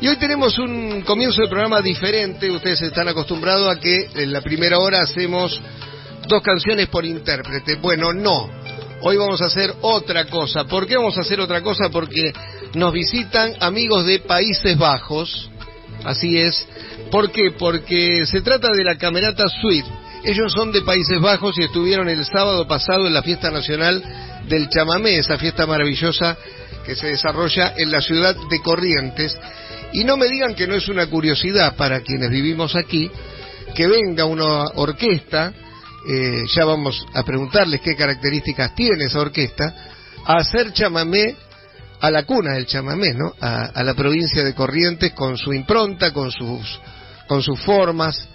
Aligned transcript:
Y 0.00 0.08
hoy 0.08 0.16
tenemos 0.16 0.58
un 0.58 1.02
comienzo 1.02 1.42
de 1.42 1.48
programa 1.48 1.82
diferente. 1.82 2.50
Ustedes 2.50 2.80
están 2.80 3.08
acostumbrados 3.08 3.68
a 3.70 3.78
que 3.78 4.08
en 4.14 4.32
la 4.32 4.40
primera 4.40 4.78
hora 4.78 5.02
hacemos 5.02 5.60
dos 6.26 6.42
canciones 6.42 6.88
por 6.88 7.04
intérprete. 7.04 7.74
Bueno, 7.74 8.10
no. 8.14 8.48
Hoy 9.02 9.18
vamos 9.18 9.42
a 9.42 9.46
hacer 9.46 9.74
otra 9.82 10.24
cosa. 10.24 10.64
¿Por 10.64 10.86
qué 10.86 10.96
vamos 10.96 11.18
a 11.18 11.20
hacer 11.20 11.38
otra 11.38 11.60
cosa? 11.60 11.90
Porque 11.90 12.32
nos 12.72 12.94
visitan 12.94 13.52
amigos 13.60 14.06
de 14.06 14.20
Países 14.20 14.78
Bajos. 14.78 15.50
Así 16.02 16.38
es. 16.38 16.66
¿Por 17.10 17.30
qué? 17.30 17.50
Porque 17.58 18.24
se 18.24 18.40
trata 18.40 18.72
de 18.72 18.84
la 18.84 18.96
Camerata 18.96 19.48
Suite. 19.48 19.88
Ellos 20.24 20.50
son 20.50 20.72
de 20.72 20.80
Países 20.80 21.20
Bajos 21.20 21.58
y 21.58 21.64
estuvieron 21.64 22.08
el 22.08 22.24
sábado 22.24 22.66
pasado 22.66 23.06
en 23.06 23.12
la 23.12 23.22
fiesta 23.22 23.50
nacional 23.50 24.02
del 24.48 24.70
chamamé, 24.70 25.18
esa 25.18 25.36
fiesta 25.36 25.66
maravillosa 25.66 26.38
que 26.86 26.96
se 26.96 27.08
desarrolla 27.08 27.74
en 27.76 27.90
la 27.90 28.00
ciudad 28.00 28.34
de 28.48 28.62
Corrientes. 28.62 29.38
Y 29.92 30.04
no 30.04 30.16
me 30.16 30.28
digan 30.28 30.54
que 30.54 30.66
no 30.66 30.74
es 30.74 30.88
una 30.88 31.06
curiosidad 31.06 31.76
para 31.76 32.00
quienes 32.00 32.30
vivimos 32.30 32.76
aquí 32.76 33.10
que 33.74 33.86
venga 33.86 34.24
una 34.24 34.64
orquesta, 34.74 35.52
eh, 36.08 36.44
ya 36.54 36.64
vamos 36.64 37.06
a 37.14 37.22
preguntarles 37.22 37.80
qué 37.80 37.94
características 37.94 38.74
tiene 38.74 39.04
esa 39.04 39.20
orquesta, 39.20 39.74
a 40.24 40.36
hacer 40.36 40.72
chamamé 40.72 41.36
a 42.00 42.10
la 42.10 42.24
cuna 42.24 42.54
del 42.54 42.66
chamamé, 42.66 43.12
¿no? 43.14 43.34
A, 43.40 43.82
la 43.82 43.94
provincia 43.94 44.42
de 44.42 44.54
Corrientes 44.54 45.12
con 45.12 45.36
su 45.36 45.52
impronta, 45.52 46.12
con 46.12 46.30
sus, 46.30 46.80
con 47.28 47.42
sus 47.42 47.60
formas. 47.60 48.26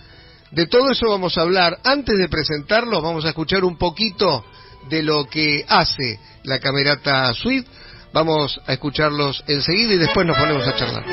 De 0.51 0.67
todo 0.67 0.91
eso 0.91 1.09
vamos 1.09 1.37
a 1.37 1.41
hablar. 1.41 1.79
Antes 1.83 2.17
de 2.17 2.29
presentarlo, 2.29 3.01
vamos 3.01 3.25
a 3.25 3.29
escuchar 3.29 3.63
un 3.63 3.77
poquito 3.77 4.45
de 4.87 5.01
lo 5.01 5.25
que 5.25 5.65
hace 5.67 6.19
la 6.43 6.59
Camerata 6.59 7.33
Suite. 7.33 7.67
Vamos 8.15 8.61
a 8.65 8.71
escucharlos 8.71 9.43
enseguida 9.45 9.95
y 9.95 9.97
después 9.97 10.25
nos 10.25 10.37
ponemos 10.37 10.65
a 10.65 10.73
charlar. 10.73 11.03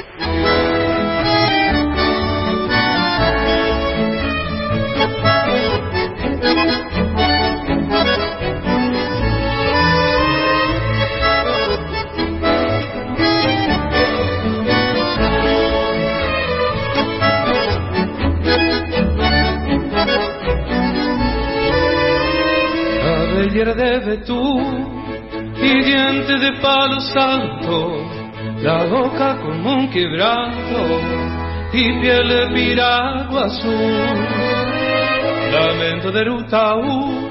Y 25.62 25.82
diente 25.84 26.38
de 26.38 26.52
palo 26.60 27.00
santo, 27.00 28.04
la 28.60 28.84
boca 28.84 29.38
como 29.38 29.74
un 29.74 29.90
quebranto 29.90 31.00
y 31.72 32.00
piel 32.00 32.28
de 32.28 32.46
piragua 32.52 33.46
azul. 33.46 34.18
Lamento 35.52 36.10
de 36.10 36.24
Rutaú, 36.24 37.30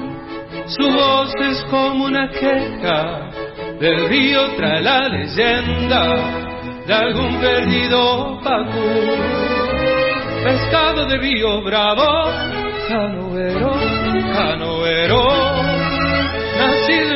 su 0.66 0.90
voz 0.90 1.34
es 1.40 1.62
como 1.70 2.06
una 2.06 2.30
queja, 2.30 3.30
del 3.78 4.08
río 4.08 4.40
trae 4.56 4.80
la 4.80 5.08
leyenda 5.08 6.16
de 6.86 6.94
algún 6.94 7.36
perdido 7.38 8.40
pacú. 8.42 8.90
Pescado 10.42 11.06
de 11.06 11.18
río 11.18 11.62
bravo, 11.62 12.30
canoero 12.88 13.81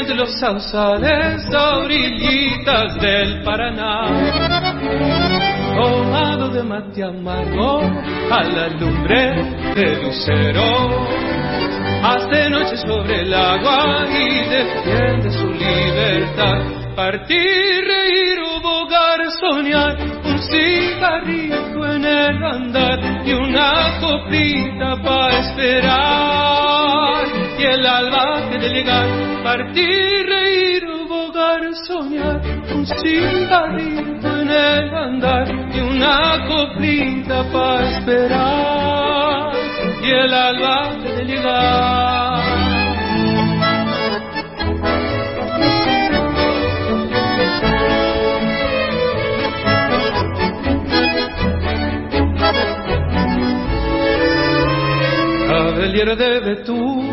entre 0.06 0.14
los 0.18 0.38
sausales 0.38 1.52
a 1.52 1.78
orillitas 1.78 2.94
del 3.00 3.42
Paraná. 3.42 4.06
Tomado 5.74 6.48
de 6.50 6.62
mate 6.62 7.02
amargo 7.02 7.80
a 8.30 8.44
la 8.44 8.68
lumbre 8.68 9.34
de 9.74 10.02
lucero, 10.02 11.08
hace 12.04 12.50
noche 12.50 12.76
sobre 12.76 13.22
el 13.22 13.34
agua 13.34 14.06
y 14.08 14.48
defiende 14.48 15.30
su 15.32 15.46
libertad. 15.50 16.62
Partir, 16.94 17.84
reír 17.84 18.38
bogar, 18.62 19.20
soñar, 19.40 19.96
un 20.24 20.38
cigarrito 20.38 21.84
en 21.84 22.04
el 22.04 22.44
andar 22.44 23.26
y 23.26 23.32
una 23.32 23.98
coplita 24.00 25.02
para 25.02 25.38
esperar. 25.40 27.35
Y 27.58 27.64
el 27.64 27.86
alba 27.86 28.50
que 28.50 28.58
de 28.58 28.68
llegar, 28.68 29.06
partir, 29.42 30.26
reír 30.26 30.84
bogar, 31.08 31.60
soñar, 31.86 32.40
un 32.74 32.86
cigarrito 32.86 34.40
en 34.40 34.50
el 34.50 34.94
andar 34.94 35.48
y 35.74 35.80
una 35.80 36.46
coplita 36.46 37.44
para 37.50 37.90
esperar. 37.90 39.52
Y 40.02 40.10
el 40.10 40.34
alba 40.34 40.96
que 41.02 41.12
de 41.12 41.24
llegar. 41.24 42.36
cabellera 55.48 56.16
de 56.16 56.40
betún 56.40 57.05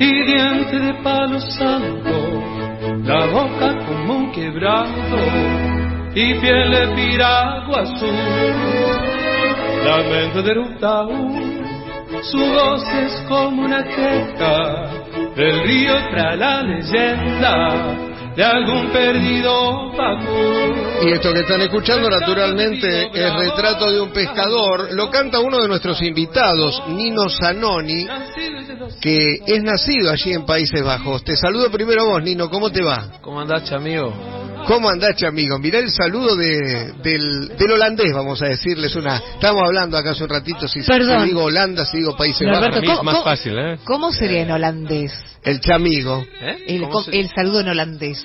y 0.00 0.24
diente 0.24 0.78
de 0.78 0.94
palo 1.02 1.38
santo, 1.38 2.42
la 3.04 3.26
boca 3.26 3.76
como 3.86 4.16
un 4.16 4.32
quebrado 4.32 5.18
y 6.14 6.34
piel 6.40 6.70
de 6.70 6.88
piragua 6.94 7.82
azul, 7.82 8.14
lamento 9.84 10.42
de 10.42 10.54
Rutaú, 10.54 11.60
su 12.22 12.38
voz 12.38 12.82
es 12.94 13.12
como 13.28 13.62
una 13.62 13.84
queja, 13.84 14.90
del 15.36 15.62
río 15.64 15.92
trae 16.10 16.36
la 16.38 16.62
leyenda 16.62 18.09
de 18.36 18.44
algún 18.44 18.90
perdido 18.90 19.92
Pacú. 19.96 20.80
Y 21.02 21.12
esto 21.12 21.32
que 21.32 21.40
están 21.40 21.60
escuchando 21.62 22.08
naturalmente 22.08 23.10
es 23.12 23.34
Retrato 23.34 23.90
de 23.90 24.00
un 24.00 24.10
pescador. 24.10 24.92
Lo 24.92 25.10
canta 25.10 25.40
uno 25.40 25.60
de 25.60 25.68
nuestros 25.68 26.00
invitados, 26.02 26.82
Nino 26.88 27.28
Zanoni, 27.28 28.06
que 29.00 29.40
es 29.46 29.62
nacido 29.62 30.10
allí 30.10 30.32
en 30.32 30.44
Países 30.44 30.82
Bajos. 30.82 31.24
Te 31.24 31.36
saludo 31.36 31.70
primero 31.70 32.02
a 32.02 32.04
vos, 32.04 32.22
Nino. 32.22 32.50
¿Cómo 32.50 32.70
te 32.70 32.82
va? 32.82 33.20
¿Cómo 33.22 33.40
andás, 33.40 33.70
amigo? 33.72 34.12
¿Cómo 34.66 34.88
andás, 34.88 35.20
amigo? 35.24 35.58
Mirá 35.58 35.78
el 35.80 35.90
saludo 35.90 36.36
de, 36.36 36.92
del, 37.02 37.48
del 37.56 37.70
holandés, 37.72 38.12
vamos 38.12 38.40
a 38.42 38.46
decirles 38.46 38.94
una. 38.94 39.16
Estamos 39.34 39.62
hablando 39.64 39.96
acá 39.98 40.10
hace 40.12 40.22
un 40.22 40.28
ratito 40.28 40.68
si, 40.68 40.82
si 40.82 40.92
digo 41.24 41.44
Holanda, 41.44 41.84
si 41.84 41.98
digo 41.98 42.16
Países 42.16 42.46
Bajos. 42.48 42.76
Es 42.76 42.88
¿cómo- 42.88 43.02
más 43.02 43.14
cómo- 43.14 43.24
fácil, 43.24 43.58
¿eh? 43.58 43.78
¿Cómo 43.84 44.12
sería 44.12 44.42
en 44.42 44.50
holandés? 44.52 45.12
El 45.42 45.60
chamigo. 45.60 46.24
¿Eh? 46.40 46.64
El, 46.68 46.80
¿Cómo 46.82 46.92
com- 46.92 47.04
se- 47.04 47.18
el 47.18 47.28
saludo 47.30 47.60
en 47.60 47.68
holandés. 47.68 48.24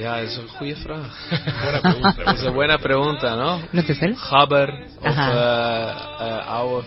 Ja, 0.00 0.20
dat 0.20 0.28
is 0.28 0.36
een 0.36 0.48
goede 0.48 0.76
vraag. 0.76 1.28
Buena 1.62 1.80
pregunta. 1.80 2.24
Dat 2.24 2.34
is 2.38 2.44
een 2.44 2.52
buena 2.52 2.76
pregunta, 2.78 3.34
¿no? 3.36 3.60
¿No 3.70 3.82
te 3.84 3.94
sé? 3.94 4.14
Haber, 4.30 4.68
of 5.00 5.06
Ajá. 5.06 6.46
oude... 6.48 6.86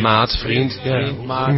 Maat, 0.00 0.36
vriend. 0.42 0.72
Vriend, 0.82 1.24
maat. 1.24 1.54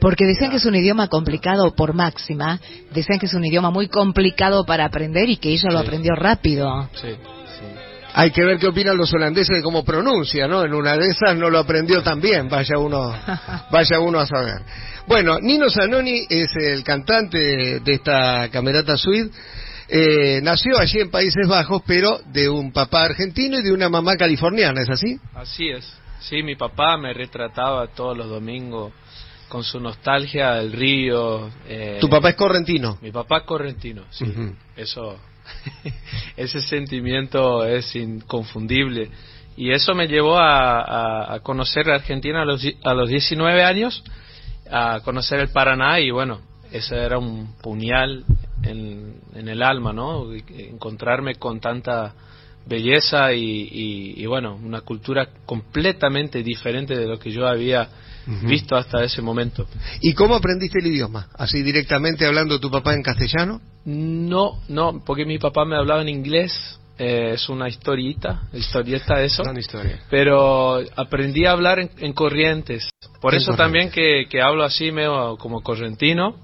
Porque 0.00 0.24
decían 0.26 0.50
que 0.50 0.56
es 0.56 0.64
un 0.64 0.74
idioma 0.74 1.08
complicado 1.08 1.74
por 1.74 1.94
máxima, 1.94 2.58
decían 2.92 3.18
que 3.18 3.26
es 3.26 3.34
un 3.34 3.44
idioma 3.44 3.70
muy 3.70 3.88
complicado 3.88 4.64
para 4.64 4.84
aprender 4.84 5.28
y 5.28 5.36
que 5.38 5.48
ella 5.50 5.70
lo 5.70 5.78
Sí. 5.80 5.84
aprendió 5.86 6.14
rápido. 6.14 6.88
Sí, 6.94 7.08
sí. 7.08 7.66
Hay 8.14 8.30
que 8.30 8.44
ver 8.44 8.58
qué 8.58 8.66
opinan 8.68 8.96
los 8.96 9.12
holandeses 9.14 9.56
de 9.56 9.62
cómo 9.62 9.84
pronuncia, 9.84 10.46
¿no? 10.46 10.62
En 10.64 10.74
una 10.74 10.96
de 10.96 11.08
esas 11.08 11.34
no 11.36 11.48
lo 11.50 11.58
aprendió 11.58 12.02
tan 12.02 12.20
bien, 12.20 12.48
vaya 12.48 12.78
uno, 12.78 13.12
vaya 13.70 13.98
uno 14.00 14.20
a 14.20 14.26
saber. 14.26 14.60
Bueno, 15.06 15.38
Nino 15.40 15.68
Zanoni 15.70 16.26
es 16.28 16.48
el 16.60 16.84
cantante 16.84 17.38
de, 17.38 17.80
de 17.80 17.92
esta 17.94 18.48
Camerata 18.50 18.96
Suite. 18.96 19.30
Eh, 19.88 20.40
nació 20.42 20.78
allí 20.78 21.00
en 21.00 21.10
Países 21.10 21.46
Bajos, 21.48 21.82
pero 21.86 22.18
de 22.26 22.48
un 22.48 22.72
papá 22.72 23.04
argentino 23.04 23.58
y 23.58 23.62
de 23.62 23.72
una 23.72 23.88
mamá 23.88 24.16
californiana, 24.16 24.80
¿es 24.82 24.90
así? 24.90 25.18
Así 25.34 25.68
es. 25.68 25.84
Sí, 26.20 26.42
mi 26.42 26.54
papá 26.56 26.96
me 26.96 27.12
retrataba 27.12 27.86
todos 27.88 28.16
los 28.16 28.28
domingos 28.28 28.92
con 29.48 29.64
su 29.64 29.80
nostalgia 29.80 30.54
del 30.54 30.72
río. 30.72 31.50
eh, 31.68 31.98
Tu 32.00 32.08
papá 32.08 32.30
es 32.30 32.36
correntino. 32.36 32.98
Mi 33.02 33.10
papá 33.10 33.38
es 33.38 33.42
correntino, 33.44 34.04
sí. 34.10 34.24
Eso, 34.76 35.18
ese 36.36 36.60
sentimiento 36.62 37.64
es 37.66 37.94
inconfundible. 37.96 39.10
Y 39.56 39.72
eso 39.72 39.94
me 39.94 40.06
llevó 40.06 40.38
a, 40.38 40.80
a- 40.80 41.34
a 41.34 41.40
conocer 41.40 41.90
Argentina 41.90 42.42
a 42.42 42.44
los, 42.46 42.64
a 42.84 42.94
los 42.94 43.08
19 43.10 43.62
años, 43.62 44.02
a 44.70 45.00
conocer 45.04 45.40
el 45.40 45.48
Paraná 45.48 46.00
y 46.00 46.10
bueno, 46.10 46.40
ese 46.70 46.96
era 46.96 47.18
un 47.18 47.54
puñal 47.60 48.24
en, 48.62 49.14
en 49.34 49.48
el 49.48 49.62
alma, 49.62 49.92
¿no? 49.92 50.26
Encontrarme 50.32 51.36
con 51.36 51.60
tanta 51.60 52.14
belleza 52.66 53.32
y, 53.32 53.42
y- 53.42 54.14
y, 54.22 54.26
bueno, 54.26 54.54
una 54.62 54.82
cultura 54.82 55.28
completamente 55.46 56.42
diferente 56.42 56.96
de 56.96 57.06
lo 57.06 57.18
que 57.18 57.30
yo 57.30 57.46
había 57.46 57.88
visto 58.44 58.76
hasta 58.76 59.02
ese 59.02 59.20
momento. 59.20 59.66
¿Y 60.00 60.14
cómo 60.14 60.36
aprendiste 60.36 60.78
el 60.78 60.86
idioma? 60.86 61.26
¿Así 61.36 61.60
directamente 61.62 62.24
hablando 62.24 62.60
tu 62.60 62.70
papá 62.70 62.94
en 62.94 63.02
castellano? 63.02 63.60
No, 63.84 64.60
no, 64.68 65.02
porque 65.04 65.24
mi 65.24 65.38
papá 65.38 65.64
me 65.64 65.76
hablaba 65.76 66.02
en 66.02 66.08
inglés 66.08 66.78
eh, 66.98 67.32
es 67.34 67.48
una 67.48 67.68
historieta, 67.68 68.42
historieta 68.52 69.20
eso. 69.22 69.42
Gran 69.42 69.56
historia. 69.58 69.98
Pero 70.08 70.76
aprendí 70.94 71.46
a 71.46 71.50
hablar 71.52 71.80
en, 71.80 71.90
en 71.98 72.12
corrientes. 72.12 72.88
Por 73.20 73.34
En 73.34 73.40
eso 73.40 73.54
también 73.56 73.90
que, 73.90 74.26
que 74.30 74.40
hablo 74.40 74.62
así 74.62 74.92
medio 74.92 75.36
como 75.38 75.62
correntino. 75.62 76.36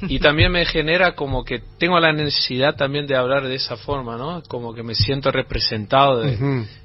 Y 0.08 0.18
también 0.18 0.52
me 0.52 0.64
genera 0.66 1.14
como 1.14 1.44
que 1.44 1.60
tengo 1.78 1.98
la 2.00 2.12
necesidad 2.12 2.76
también 2.76 3.06
de 3.06 3.16
hablar 3.16 3.46
de 3.46 3.54
esa 3.54 3.76
forma, 3.76 4.16
¿no? 4.16 4.42
Como 4.48 4.74
que 4.74 4.82
me 4.82 4.94
siento 4.94 5.30
representado 5.30 6.20
de, 6.20 6.36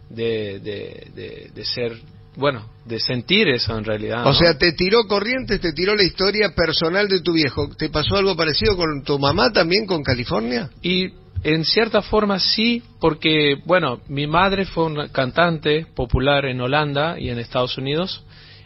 de, 0.09 0.59
de, 0.59 1.07
de- 1.15 1.51
de 1.53 1.65
ser, 1.65 1.93
bueno, 2.35 2.65
de 2.85 2.99
sentir 2.99 3.47
eso 3.49 3.77
en 3.77 3.83
realidad. 3.83 4.21
O 4.25 4.29
¿no? 4.29 4.33
sea, 4.33 4.57
te 4.57 4.71
tiró 4.73 5.05
Corrientes, 5.07 5.59
te 5.59 5.73
tiró 5.73 5.95
la 5.95 6.03
historia 6.03 6.53
personal 6.55 7.07
de 7.07 7.21
tu 7.21 7.33
viejo. 7.33 7.69
¿Te 7.77 7.89
pasó 7.89 8.15
algo 8.15 8.35
parecido 8.35 8.75
con 8.77 9.03
tu 9.03 9.19
mamá 9.19 9.51
también, 9.51 9.85
con 9.85 10.03
California? 10.03 10.69
Y 10.81 11.09
en 11.43 11.65
cierta 11.65 12.01
forma 12.01 12.39
sí, 12.39 12.83
porque, 12.99 13.55
bueno, 13.65 13.99
mi 14.07 14.27
madre 14.27 14.65
fue 14.65 14.85
una 14.85 15.09
cantante 15.09 15.85
popular 15.95 16.45
en 16.45 16.61
Holanda 16.61 17.19
y 17.19 17.29
en 17.29 17.39
Estados 17.39 17.77
Unidos. 17.77 18.23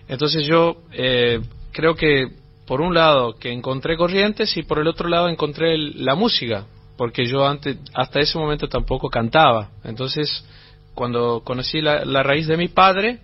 Entonces 0.07 0.45
yo 0.45 0.83
eh, 0.91 1.39
creo 1.71 1.95
que, 1.95 2.27
por 2.65 2.81
un 2.81 2.93
lado, 2.93 3.35
que 3.35 3.51
encontré 3.51 3.95
corrientes 3.97 4.55
y 4.57 4.63
por 4.63 4.79
el 4.79 4.87
otro 4.87 5.07
lado 5.09 5.29
encontré 5.29 5.75
el- 5.75 6.03
la 6.03 6.15
música, 6.15 6.65
porque 6.97 7.25
yo 7.25 7.45
antes, 7.47 7.77
hasta 7.93 8.19
ese 8.19 8.37
momento 8.37 8.67
tampoco 8.67 9.09
cantaba. 9.09 9.69
Entonces, 9.83 10.45
cuando 10.93 11.41
conocí 11.43 11.81
la, 11.81 12.05
la 12.05 12.23
raíz 12.23 12.47
de 12.47 12.57
mi 12.57 12.67
padre, 12.69 13.19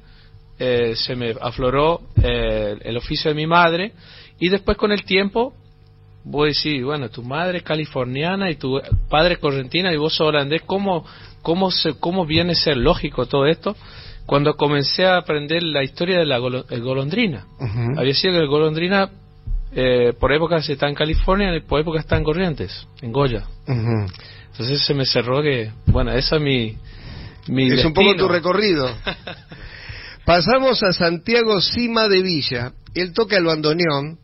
eh, 0.60 0.94
se 0.96 1.16
me 1.16 1.34
afloró 1.42 2.02
eh, 2.22 2.78
el 2.82 2.98
oficio 2.98 3.30
de 3.32 3.36
mi 3.36 3.48
madre 3.48 3.94
y 4.40 4.50
después 4.50 4.78
con 4.78 4.92
el 4.92 5.04
tiempo 5.06 5.54
vos 6.24 6.48
decís, 6.50 6.84
bueno, 6.84 7.10
tu 7.10 7.24
madre 7.24 7.60
es 7.60 7.64
californiana 7.64 8.52
y 8.52 8.56
tu 8.58 8.80
padre 9.10 9.34
es 9.36 9.40
correntina 9.40 9.92
y 9.92 9.98
vos 9.98 10.14
sos 10.16 10.28
holandés, 10.28 10.62
¿cómo, 10.68 11.04
cómo, 11.42 11.72
se, 11.72 11.98
¿cómo 12.00 12.28
viene 12.28 12.52
a 12.52 12.56
ser 12.56 12.78
lógico 12.78 13.26
todo 13.26 13.48
esto? 13.48 13.76
Cuando 14.28 14.54
comencé 14.56 15.06
a 15.08 15.18
aprender 15.18 15.64
la 15.64 15.82
historia 15.84 16.20
de 16.20 16.26
la 16.28 16.38
golo- 16.38 16.66
golondrina. 16.80 17.48
Había 17.98 18.14
sido 18.14 18.34
que 18.34 18.40
el 18.42 18.48
golondrina 18.48 19.10
eh, 19.74 20.14
por 20.20 20.34
épocas 20.34 20.68
está 20.70 20.90
en 20.90 20.96
California 20.96 21.56
y 21.56 21.62
por 21.62 21.80
épocas 21.80 22.02
está 22.02 22.18
en 22.18 22.24
Corrientes, 22.24 22.88
en 23.02 23.12
Goya. 23.12 23.46
Entonces 23.68 24.86
se 24.86 24.94
me 24.94 25.06
cerró 25.06 25.42
que, 25.42 25.72
bueno, 25.88 26.12
esa 26.12 26.36
es 26.36 26.42
mi, 26.42 26.78
mi 27.48 27.72
Es 27.72 27.86
un 27.86 27.94
poco 27.94 28.16
tu 28.16 28.28
recorrido. 28.28 28.90
Pasamos 30.26 30.84
a 30.84 30.94
Santiago 30.94 31.62
Cima 31.62 32.08
de 32.08 32.22
Villa. 32.22 32.74
Él 32.94 33.14
toca 33.14 33.38
el 33.38 33.46
bandoneón, 33.46 34.20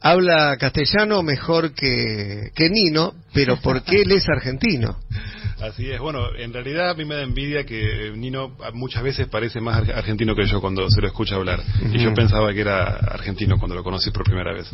habla 0.00 0.56
castellano 0.58 1.22
mejor 1.22 1.72
que, 1.72 2.50
que 2.54 2.68
Nino, 2.70 3.14
pero 3.32 3.58
porque 3.60 4.02
él 4.02 4.12
es 4.12 4.28
argentino. 4.28 4.96
Así 5.60 5.90
es, 5.90 5.98
bueno, 5.98 6.20
en 6.38 6.52
realidad 6.52 6.90
a 6.90 6.94
mí 6.94 7.04
me 7.04 7.16
da 7.16 7.22
envidia 7.22 7.64
que 7.66 8.12
Nino 8.14 8.56
muchas 8.74 9.02
veces 9.02 9.26
parece 9.26 9.60
más 9.60 9.78
ar- 9.78 9.90
argentino 9.92 10.36
que 10.36 10.46
yo 10.46 10.60
cuando 10.60 10.88
se 10.88 11.00
lo 11.00 11.08
escucha 11.08 11.34
hablar. 11.34 11.60
Y 11.92 11.98
yo 11.98 12.14
pensaba 12.14 12.52
que 12.54 12.60
era 12.60 12.84
argentino 12.84 13.58
cuando 13.58 13.74
lo 13.74 13.82
conocí 13.82 14.12
por 14.12 14.22
primera 14.22 14.52
vez. 14.54 14.68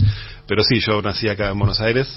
Pero 0.47 0.63
sí, 0.63 0.81
yo 0.81 1.01
nací 1.01 1.27
acá 1.27 1.49
en 1.51 1.59
Buenos 1.59 1.81
Aires 1.81 2.15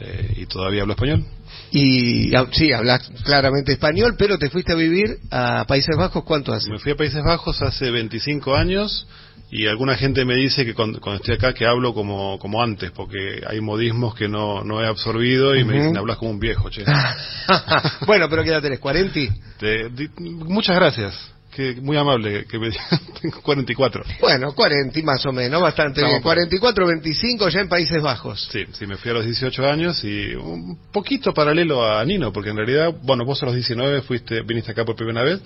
eh, 0.00 0.34
y 0.36 0.46
todavía 0.46 0.82
hablo 0.82 0.94
español. 0.94 1.24
Y 1.70 2.34
ah, 2.34 2.46
sí, 2.50 2.72
hablas 2.72 3.08
claramente 3.24 3.70
español, 3.72 4.16
pero 4.18 4.36
te 4.36 4.50
fuiste 4.50 4.72
a 4.72 4.76
vivir 4.76 5.18
a 5.30 5.64
Países 5.68 5.96
Bajos, 5.96 6.24
¿cuánto 6.24 6.52
hace? 6.52 6.70
Me 6.72 6.80
fui 6.80 6.90
a 6.92 6.96
Países 6.96 7.22
Bajos 7.22 7.62
hace 7.62 7.88
25 7.92 8.56
años 8.56 9.06
y 9.54 9.66
alguna 9.66 9.96
gente 9.96 10.24
me 10.24 10.34
dice 10.34 10.64
que 10.64 10.72
cuando, 10.72 10.98
cuando 10.98 11.16
estoy 11.22 11.34
acá 11.34 11.52
que 11.52 11.66
hablo 11.66 11.92
como, 11.92 12.38
como 12.38 12.62
antes, 12.62 12.90
porque 12.90 13.42
hay 13.46 13.60
modismos 13.60 14.14
que 14.14 14.26
no, 14.26 14.64
no 14.64 14.82
he 14.82 14.86
absorbido 14.86 15.54
y 15.54 15.62
me 15.62 15.74
dicen, 15.74 15.96
hablas 15.98 16.16
como 16.16 16.30
un 16.30 16.40
viejo, 16.40 16.70
che. 16.70 16.82
bueno, 18.06 18.28
pero 18.30 18.42
¿qué 18.42 18.48
edad 18.50 18.62
tenés? 18.62 18.80
¿40? 18.80 19.30
Te- 19.58 19.88
di- 19.90 20.08
muchas 20.18 20.74
gracias, 20.76 21.14
que 21.54 21.74
muy 21.82 21.98
amable 21.98 22.46
que 22.46 22.58
me 22.58 22.70
tengo 23.20 23.42
44. 23.42 24.02
Bueno, 24.22 24.54
40 24.54 25.00
más 25.02 25.24
o 25.26 25.32
menos, 25.32 25.60
bastante 25.60 26.00
Estamos 26.00 26.14
bien. 26.14 26.22
por 26.22 26.32
ahí. 26.38 26.44
44, 26.46 26.86
25 26.86 27.48
ya 27.50 27.60
en 27.60 27.68
Países 27.68 28.00
Bajos. 28.02 28.48
Sí, 28.50 28.64
sí, 28.72 28.86
me 28.86 28.96
fui 28.96 29.10
a 29.10 29.14
los 29.14 29.24
18 29.26 29.68
años 29.68 30.02
y 30.02 30.34
un 30.34 30.78
poquito 30.90 31.34
paralelo 31.34 31.86
a 31.86 32.02
Nino, 32.06 32.32
porque 32.32 32.48
en 32.50 32.56
realidad, 32.56 32.94
bueno, 33.02 33.26
vos 33.26 33.42
a 33.42 33.46
los 33.46 33.54
19 33.54 34.00
fuiste, 34.00 34.40
viniste 34.42 34.70
acá 34.72 34.86
por 34.86 34.96
primera 34.96 35.22
vez 35.22 35.40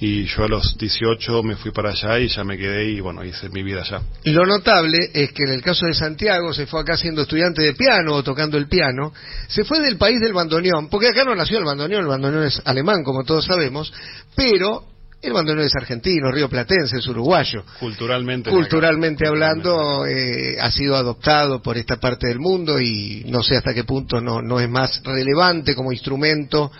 y 0.00 0.24
yo 0.24 0.44
a 0.44 0.48
los 0.48 0.78
18 0.78 1.42
me 1.42 1.56
fui 1.56 1.72
para 1.72 1.90
allá 1.90 2.20
y 2.20 2.28
ya 2.28 2.44
me 2.44 2.56
quedé 2.56 2.90
y 2.90 3.00
bueno, 3.00 3.24
hice 3.24 3.48
mi 3.48 3.62
vida 3.62 3.82
allá. 3.82 4.00
Lo 4.24 4.46
notable 4.46 5.10
es 5.12 5.32
que 5.32 5.42
en 5.44 5.52
el 5.52 5.62
caso 5.62 5.86
de 5.86 5.94
Santiago 5.94 6.52
se 6.52 6.66
fue 6.66 6.80
acá 6.80 6.96
siendo 6.96 7.22
estudiante 7.22 7.62
de 7.62 7.74
piano 7.74 8.14
o 8.14 8.22
tocando 8.22 8.56
el 8.58 8.68
piano, 8.68 9.12
se 9.48 9.64
fue 9.64 9.80
del 9.80 9.96
país 9.96 10.20
del 10.20 10.32
bandoneón, 10.32 10.88
porque 10.88 11.08
acá 11.08 11.24
no 11.24 11.34
nació 11.34 11.58
el 11.58 11.64
bandoneón, 11.64 12.02
el 12.02 12.08
bandoneón 12.08 12.44
es 12.44 12.62
alemán 12.64 13.02
como 13.02 13.24
todos 13.24 13.44
sabemos, 13.44 13.92
pero 14.36 14.84
el 15.20 15.32
bandoneón 15.32 15.66
es 15.66 15.74
argentino, 15.74 16.30
río 16.30 16.48
platense, 16.48 16.98
es 16.98 17.06
uruguayo. 17.08 17.64
Culturalmente. 17.80 18.50
Culturalmente 18.50 19.26
hablando, 19.26 20.06
eh, 20.06 20.60
ha 20.60 20.70
sido 20.70 20.94
adoptado 20.94 21.60
por 21.60 21.76
esta 21.76 21.96
parte 21.96 22.28
del 22.28 22.38
mundo 22.38 22.80
y 22.80 23.24
no 23.26 23.42
sé 23.42 23.56
hasta 23.56 23.74
qué 23.74 23.82
punto 23.82 24.20
no, 24.20 24.40
no 24.42 24.60
es 24.60 24.70
más 24.70 25.02
relevante 25.02 25.74
como 25.74 25.90
instrumento 25.90 26.70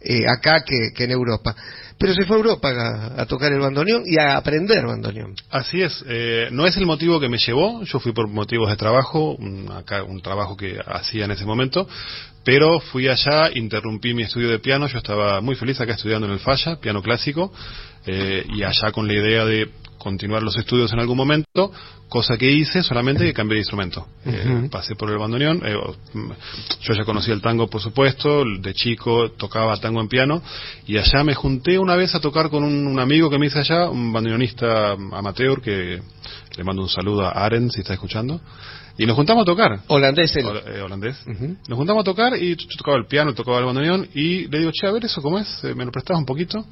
eh, 0.00 0.28
acá 0.28 0.62
que, 0.64 0.92
que 0.94 1.04
en 1.04 1.10
Europa. 1.10 1.56
Pero 1.98 2.14
se 2.14 2.24
fue 2.24 2.36
a 2.36 2.38
Europa 2.38 2.70
a, 2.70 3.22
a 3.22 3.26
tocar 3.26 3.52
el 3.52 3.58
bandoneón 3.58 4.04
y 4.06 4.18
a 4.18 4.36
aprender 4.36 4.86
bandoneón. 4.86 5.34
Así 5.50 5.82
es, 5.82 6.04
eh, 6.06 6.48
no 6.52 6.64
es 6.66 6.76
el 6.76 6.86
motivo 6.86 7.18
que 7.18 7.28
me 7.28 7.38
llevó, 7.38 7.82
yo 7.82 7.98
fui 7.98 8.12
por 8.12 8.28
motivos 8.28 8.70
de 8.70 8.76
trabajo, 8.76 9.34
un, 9.34 9.70
acá, 9.72 10.04
un 10.04 10.20
trabajo 10.20 10.56
que 10.56 10.78
hacía 10.86 11.24
en 11.24 11.32
ese 11.32 11.44
momento, 11.44 11.88
pero 12.44 12.78
fui 12.80 13.08
allá, 13.08 13.50
interrumpí 13.52 14.14
mi 14.14 14.22
estudio 14.22 14.48
de 14.48 14.60
piano, 14.60 14.86
yo 14.86 14.98
estaba 14.98 15.40
muy 15.40 15.56
feliz 15.56 15.80
acá 15.80 15.94
estudiando 15.94 16.26
en 16.26 16.34
el 16.34 16.38
Falla, 16.38 16.76
piano 16.76 17.02
clásico, 17.02 17.52
eh, 18.06 18.44
y 18.54 18.62
allá 18.62 18.92
con 18.92 19.06
la 19.08 19.14
idea 19.14 19.44
de 19.44 19.68
continuar 19.98 20.42
los 20.42 20.56
estudios 20.56 20.92
en 20.92 21.00
algún 21.00 21.16
momento, 21.16 21.70
cosa 22.08 22.36
que 22.38 22.50
hice, 22.50 22.82
solamente 22.82 23.24
que 23.24 23.32
cambié 23.34 23.56
de 23.56 23.60
instrumento. 23.60 24.06
Eh, 24.24 24.68
pasé 24.70 24.94
por 24.94 25.10
el 25.10 25.18
bandoneón, 25.18 25.60
eh, 25.64 25.74
mm, 26.14 26.30
yo 26.82 26.94
ya 26.94 27.04
conocía 27.04 27.34
el 27.34 27.42
tango, 27.42 27.68
por 27.68 27.80
supuesto, 27.82 28.44
de 28.60 28.72
chico 28.74 29.32
tocaba 29.32 29.76
tango 29.78 30.00
en 30.00 30.08
piano, 30.08 30.42
y 30.86 30.96
allá 30.96 31.22
me 31.24 31.34
junté 31.34 31.78
una 31.78 31.96
vez 31.96 32.14
a 32.14 32.20
tocar 32.20 32.48
con 32.50 32.64
un, 32.64 32.86
un 32.86 32.98
amigo 33.00 33.28
que 33.28 33.38
me 33.38 33.46
hice 33.46 33.58
allá, 33.58 33.88
un 33.90 34.12
bandoneonista 34.12 34.92
amateur, 34.92 35.60
que 35.60 36.00
le 36.56 36.64
mando 36.64 36.82
un 36.82 36.88
saludo 36.88 37.26
a 37.26 37.30
Aren, 37.30 37.70
si 37.70 37.80
está 37.80 37.92
escuchando, 37.94 38.40
y 38.96 39.06
nos 39.06 39.14
juntamos 39.14 39.42
a 39.42 39.44
tocar. 39.44 39.80
Holandés. 39.86 40.34
Hol- 40.36 40.62
eh, 40.66 40.80
holandés. 40.80 41.16
Ujú. 41.24 41.56
Nos 41.68 41.76
juntamos 41.78 42.00
a 42.00 42.04
tocar 42.04 42.36
y 42.36 42.56
yo 42.56 42.66
tocaba 42.76 42.96
el 42.96 43.06
piano, 43.06 43.32
tocaba 43.32 43.58
el 43.60 43.64
bandoneón 43.66 44.08
y 44.12 44.48
le 44.48 44.58
digo, 44.58 44.72
che, 44.72 44.88
a 44.88 44.90
ver 44.90 45.04
eso 45.04 45.22
cómo 45.22 45.38
es, 45.38 45.62
Eh, 45.62 45.72
me 45.74 45.84
lo 45.84 45.92
prestabas 45.92 46.18
un 46.20 46.26
poquito 46.26 46.64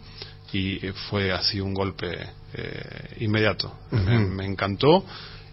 y 0.53 0.79
fue 1.11 1.33
así 1.33 1.61
un 1.61 1.75
golpe 1.75 2.19
eh, 2.55 3.17
inmediato. 3.21 3.73
me, 3.91 4.47
encantó 4.47 5.05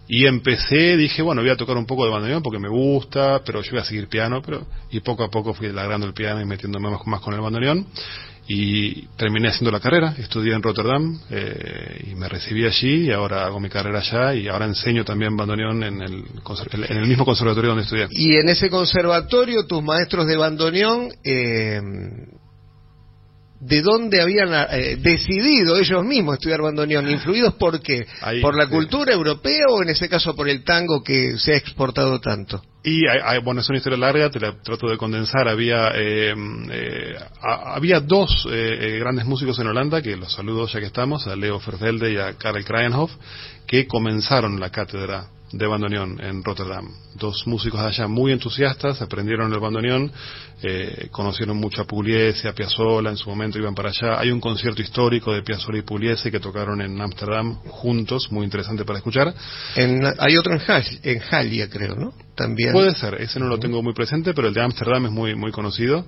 y 0.07 0.25
empecé, 0.25 0.97
dije, 0.97 1.21
bueno, 1.21 1.41
voy 1.41 1.51
a 1.51 1.57
tocar 1.57 1.77
un 1.77 1.85
poco 1.85 2.05
de 2.05 2.11
bandoneón 2.11 2.43
porque 2.43 2.59
me 2.59 2.69
gusta, 2.69 3.41
pero 3.45 3.61
yo 3.61 3.71
voy 3.71 3.79
a 3.79 3.85
seguir 3.85 4.07
piano, 4.07 4.41
pero 4.41 4.65
y 4.91 4.99
poco 4.99 5.23
a 5.23 5.29
poco 5.29 5.53
fui 5.53 5.71
lagrando 5.71 6.05
el 6.05 6.13
piano 6.13 6.41
y 6.41 6.45
metiéndome 6.45 6.89
más, 6.89 7.07
más 7.07 7.21
con 7.21 7.33
el 7.33 7.41
bandoneón 7.41 7.87
y 8.47 9.07
terminé 9.15 9.47
haciendo 9.47 9.71
la 9.71 9.79
carrera, 9.79 10.15
estudié 10.17 10.53
en 10.53 10.61
Rotterdam 10.61 11.17
eh, 11.29 12.09
y 12.11 12.15
me 12.15 12.27
recibí 12.27 12.65
allí 12.65 13.07
y 13.07 13.11
ahora 13.11 13.45
hago 13.45 13.59
mi 13.59 13.69
carrera 13.69 13.99
allá 13.99 14.35
y 14.35 14.49
ahora 14.49 14.65
enseño 14.65 15.05
también 15.05 15.37
bandoneón 15.37 15.81
en 15.83 16.01
el, 16.01 16.25
en 16.89 16.97
el 16.97 17.07
mismo 17.07 17.23
conservatorio 17.23 17.69
donde 17.69 17.83
estudié. 17.83 18.07
Y 18.11 18.35
en 18.35 18.49
ese 18.49 18.69
conservatorio, 18.69 19.65
tus 19.65 19.81
maestros 19.81 20.27
de 20.27 20.35
bandoneón, 20.35 21.09
eh, 21.23 21.81
¿de 23.65 23.81
dónde 23.81 24.21
habían 24.21 24.49
eh, 24.71 24.97
decidido 24.97 25.77
ellos 25.77 26.03
mismos 26.03 26.35
estudiar 26.35 26.61
bandoneón? 26.61 27.09
¿Influidos 27.09 27.53
por 27.55 27.81
qué? 27.81 28.05
Ahí, 28.21 28.41
¿Por 28.41 28.55
la 28.55 28.65
sí. 28.65 28.71
cultura 28.71 29.13
europea 29.13 29.65
o 29.69 29.81
en 29.81 29.89
ese 29.89 30.09
caso 30.09 30.35
por 30.35 30.49
el 30.49 30.63
tango 30.63 31.03
que 31.03 31.37
se 31.37 31.53
ha 31.53 31.57
exportado 31.57 32.19
tanto? 32.19 32.61
Y 32.83 33.07
hay- 33.07 33.19
hay- 33.23 33.39
bueno, 33.41 33.61
es 33.61 33.69
una 33.69 33.77
historia 33.77 33.97
larga, 33.97 34.29
te 34.29 34.41
la 34.41 34.61
trato 34.61 34.89
de 34.89 34.97
condensar. 34.97 35.47
Había 35.47 35.91
eh, 35.95 36.33
eh, 36.71 37.15
a- 37.41 37.75
había 37.75 38.01
dos 38.01 38.45
eh, 38.51 38.77
eh, 38.81 38.99
grandes 38.99 39.25
músicos 39.25 39.57
en 39.59 39.67
Holanda, 39.67 40.01
que 40.01 40.17
los 40.17 40.33
saludo 40.33 40.67
ya 40.67 40.79
que 40.81 40.87
estamos, 40.87 41.25
a 41.27 41.35
Leo 41.35 41.61
Vervelde 41.65 42.11
y 42.11 42.17
a 42.17 42.33
Karel 42.33 42.65
Krayenhoff, 42.65 43.11
que 43.65 43.87
comenzaron 43.87 44.59
la 44.59 44.69
cátedra 44.69 45.27
de 45.53 45.67
bandoneón 45.67 46.19
en 46.19 46.43
Rotterdam. 46.43 46.89
Dos 47.15 47.45
músicos 47.45 47.79
de 47.79 47.87
allá 47.87 48.07
muy 48.07 48.31
entusiastas, 48.31 49.01
aprendieron 49.01 49.53
el 49.53 49.59
bandoneón, 49.59 50.11
eh, 50.63 51.07
conocieron 51.11 51.57
mucho 51.57 51.83
a 51.83 51.85
Pugliese, 51.85 52.47
a 52.47 52.53
Piazzolla, 52.53 53.11
en 53.11 53.17
su 53.17 53.29
momento 53.29 53.59
iban 53.59 53.75
para 53.75 53.89
allá. 53.89 54.19
Hay 54.19 54.31
un 54.31 54.41
concierto 54.41 54.81
histórico 54.81 55.31
de 55.31 55.43
Piazzolla 55.43 55.77
y 55.77 55.83
Pugliese 55.83 56.31
que 56.31 56.39
tocaron 56.39 56.81
en 56.81 56.99
Ámsterdam 56.99 57.53
juntos, 57.67 58.31
muy 58.31 58.45
interesante 58.45 58.83
para 58.83 58.97
escuchar. 58.97 59.33
En- 59.75 60.01
hay 60.17 60.37
otro 60.37 60.53
en, 60.53 60.59
Hall- 60.59 60.99
en 61.03 61.21
Halia, 61.31 61.69
creo, 61.69 61.95
¿no? 61.95 62.13
También. 62.35 62.73
Puede 62.73 62.95
ser, 62.95 63.21
ese 63.21 63.39
no 63.39 63.45
lo 63.47 63.59
tengo 63.59 63.83
muy 63.83 63.93
presente, 63.93 64.33
pero 64.33 64.47
el 64.47 64.53
de 64.55 64.61
Ámsterdam 64.61 65.05
es 65.05 65.11
muy 65.11 65.35
muy 65.35 65.51
conocido 65.51 66.03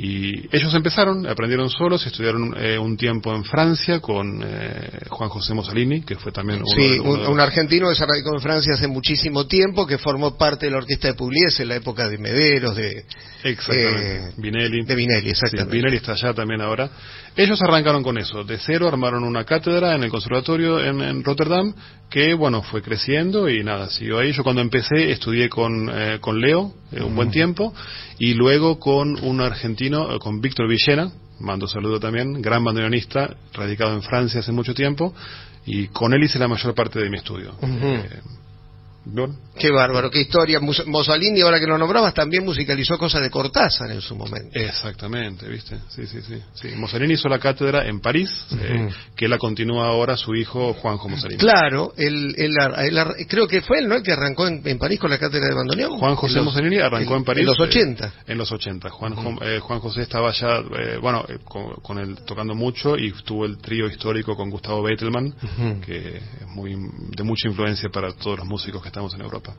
Y 0.00 0.46
ellos 0.56 0.72
empezaron, 0.74 1.26
aprendieron 1.26 1.68
solos, 1.68 2.06
estudiaron 2.06 2.54
eh, 2.56 2.78
un 2.78 2.96
tiempo 2.96 3.34
en 3.34 3.42
Francia 3.42 3.98
con 3.98 4.40
eh, 4.46 5.00
Juan 5.08 5.28
José 5.28 5.54
Mussolini, 5.54 6.02
que 6.02 6.14
fue 6.14 6.30
también 6.30 6.60
uno 6.60 6.66
Sí, 6.72 7.00
uno 7.00 7.10
un, 7.10 7.16
de 7.16 7.22
los- 7.24 7.32
un 7.32 7.40
argentino 7.40 7.88
que 7.88 7.96
se 7.96 8.06
radicó 8.06 8.32
en 8.32 8.40
Francia 8.40 8.74
hace 8.74 8.86
muchísimo 8.86 9.48
tiempo, 9.48 9.88
que 9.88 9.98
formó 9.98 10.38
parte 10.38 10.66
de 10.66 10.70
la 10.72 10.78
orquesta 10.78 11.08
de 11.08 11.14
Pugliese 11.14 11.64
en 11.64 11.70
la 11.70 11.76
época 11.76 12.08
de 12.08 12.16
Mederos, 12.16 12.76
de, 12.76 13.04
Exactamente. 13.42 14.16
eh, 14.28 14.32
Vinelli. 14.36 14.84
de 14.84 14.94
Vinelli, 14.94 15.22
Sí, 15.24 15.30
exactamente. 15.30 15.76
Vinelli 15.76 15.96
está 15.96 16.12
allá 16.12 16.32
también 16.32 16.60
ahora. 16.60 16.90
Ellos 17.36 17.60
arrancaron 17.62 18.02
con 18.04 18.18
eso. 18.18 18.44
De 18.44 18.58
cero 18.58 18.86
armaron 18.88 19.24
una 19.24 19.44
cátedra 19.44 19.94
en 19.96 20.02
el 20.04 20.10
conservatorio 20.10 20.80
en, 20.84 21.00
en 21.00 21.24
Rotterdam 21.24 21.72
que, 22.10 22.34
bueno, 22.34 22.62
fue 22.62 22.82
creciendo 22.82 23.48
y 23.48 23.62
nada, 23.62 23.90
siguió 23.90 24.18
ahí. 24.18 24.32
Yo 24.32 24.42
cuando 24.42 24.62
empecé 24.62 25.10
estudié 25.10 25.48
con, 25.48 25.90
eh, 25.92 26.18
con 26.20 26.40
Leo 26.40 26.72
eh, 26.90 27.02
un 27.02 27.14
buen 27.14 27.30
tiempo 27.30 27.72
y 28.18 28.34
luego 28.34 28.78
con 28.80 29.22
un 29.24 29.40
argentino, 29.40 29.87
eh, 29.88 30.18
con 30.18 30.40
Víctor 30.40 30.68
Villena, 30.68 31.10
mando 31.40 31.66
saludo 31.66 31.98
también, 31.98 32.40
gran 32.42 32.64
bandoneonista, 32.64 33.36
radicado 33.52 33.94
en 33.94 34.02
Francia 34.02 34.40
hace 34.40 34.52
mucho 34.52 34.74
tiempo 34.74 35.14
y 35.66 35.88
con 35.88 36.12
él 36.12 36.22
hice 36.22 36.38
la 36.38 36.48
mayor 36.48 36.74
parte 36.74 36.98
de 36.98 37.10
mi 37.10 37.18
estudio. 37.18 37.54
Eh, 37.62 38.20
bueno, 39.10 39.34
Qué 39.58 39.70
bárbaro, 39.72 40.08
qué 40.08 40.20
historia. 40.20 40.60
Mus- 40.60 40.86
Mussolini, 40.86 41.40
ahora 41.40 41.58
que 41.58 41.66
lo 41.66 41.76
nombrabas, 41.76 42.14
también 42.14 42.44
musicalizó 42.44 42.96
cosas 42.96 43.22
de 43.22 43.28
Cortázar 43.30 43.90
en 43.90 44.00
su 44.00 44.14
momento. 44.14 44.50
Exactamente, 44.56 45.48
¿viste? 45.48 45.78
Sí, 45.88 46.06
sí, 46.06 46.20
sí. 46.22 46.40
sí. 46.54 46.68
Mussolini 46.76 47.14
hizo 47.14 47.28
la 47.28 47.40
cátedra 47.40 47.84
en 47.88 47.98
París, 48.00 48.30
eh, 48.60 48.88
que 49.16 49.26
la 49.28 49.36
continúa 49.36 49.86
ahora 49.88 50.16
su 50.16 50.34
hijo 50.36 50.74
Juanjo 50.74 51.08
Mussolini. 51.08 51.38
Claro, 51.40 51.92
él, 51.96 52.34
él 52.38 52.54
creo 53.28 53.48
que 53.48 53.60
fue 53.62 53.80
él, 53.80 53.88
¿no? 53.88 53.96
El 53.96 54.02
que 54.04 54.12
arrancó 54.12 54.46
en, 54.46 54.62
en 54.64 54.78
París 54.78 55.00
con 55.00 55.10
la 55.10 55.18
cátedra 55.18 55.48
de 55.48 55.54
bandoneón. 55.54 55.98
Juan 55.98 56.14
José 56.14 56.36
los- 56.36 56.44
Mussolini 56.44 56.78
arrancó 56.78 57.16
en, 57.16 57.24
París. 57.24 57.40
En 57.40 57.46
los 57.46 57.58
eh, 57.58 57.62
80. 57.62 58.12
en 58.28 58.38
los 58.38 58.52
80. 58.52 58.90
Juan, 58.90 59.38
eh, 59.42 59.58
Juan 59.60 59.80
José 59.80 60.02
estaba 60.02 60.30
ya, 60.30 60.58
eh, 60.78 60.98
bueno, 61.02 61.24
eh, 61.28 61.38
con, 61.44 61.74
con 61.82 61.98
él 61.98 62.16
tocando 62.24 62.54
mucho 62.54 62.96
y 62.96 63.10
tuvo 63.24 63.44
el 63.44 63.58
trío 63.58 63.86
histórico 63.88 64.36
con 64.36 64.50
Gustavo 64.50 64.82
Betelman, 64.84 65.34
que 65.84 66.18
es 66.18 66.46
muy 66.46 66.76
de 67.16 67.24
mucha 67.24 67.48
influencia 67.48 67.88
para 67.90 68.12
todos 68.12 68.38
los 68.38 68.46
músicos 68.46 68.80
que 68.82 68.88
estamos 68.98 69.14
en 69.14 69.20
Europa. 69.20 69.54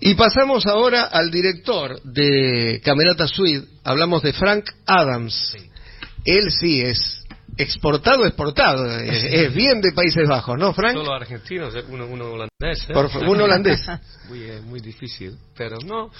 Y 0.00 0.14
pasamos 0.14 0.66
ahora 0.66 1.04
al 1.04 1.30
director 1.30 2.02
de 2.02 2.82
Camerata 2.84 3.26
Suite. 3.26 3.66
Hablamos 3.82 4.22
de 4.22 4.34
Frank 4.34 4.66
Adams. 4.84 5.56
Él 6.26 6.50
sí 6.50 6.82
es 6.82 7.24
exportado, 7.56 8.26
exportado. 8.26 8.98
Es, 8.98 9.24
es 9.24 9.54
bien 9.54 9.80
de 9.80 9.92
Países 9.92 10.28
Bajos, 10.28 10.58
¿no, 10.58 10.74
Frank? 10.74 10.96
Solo 10.96 11.14
argentinos, 11.14 11.74
uno, 11.88 12.06
uno 12.06 12.24
holandés. 12.32 12.90
¿eh? 12.90 12.92
Por 12.92 13.06
un 13.06 13.40
holandés. 13.40 13.86
Muy, 14.28 14.42
eh, 14.42 14.60
muy 14.60 14.80
difícil, 14.80 15.36
pero 15.56 15.78
no. 15.84 16.10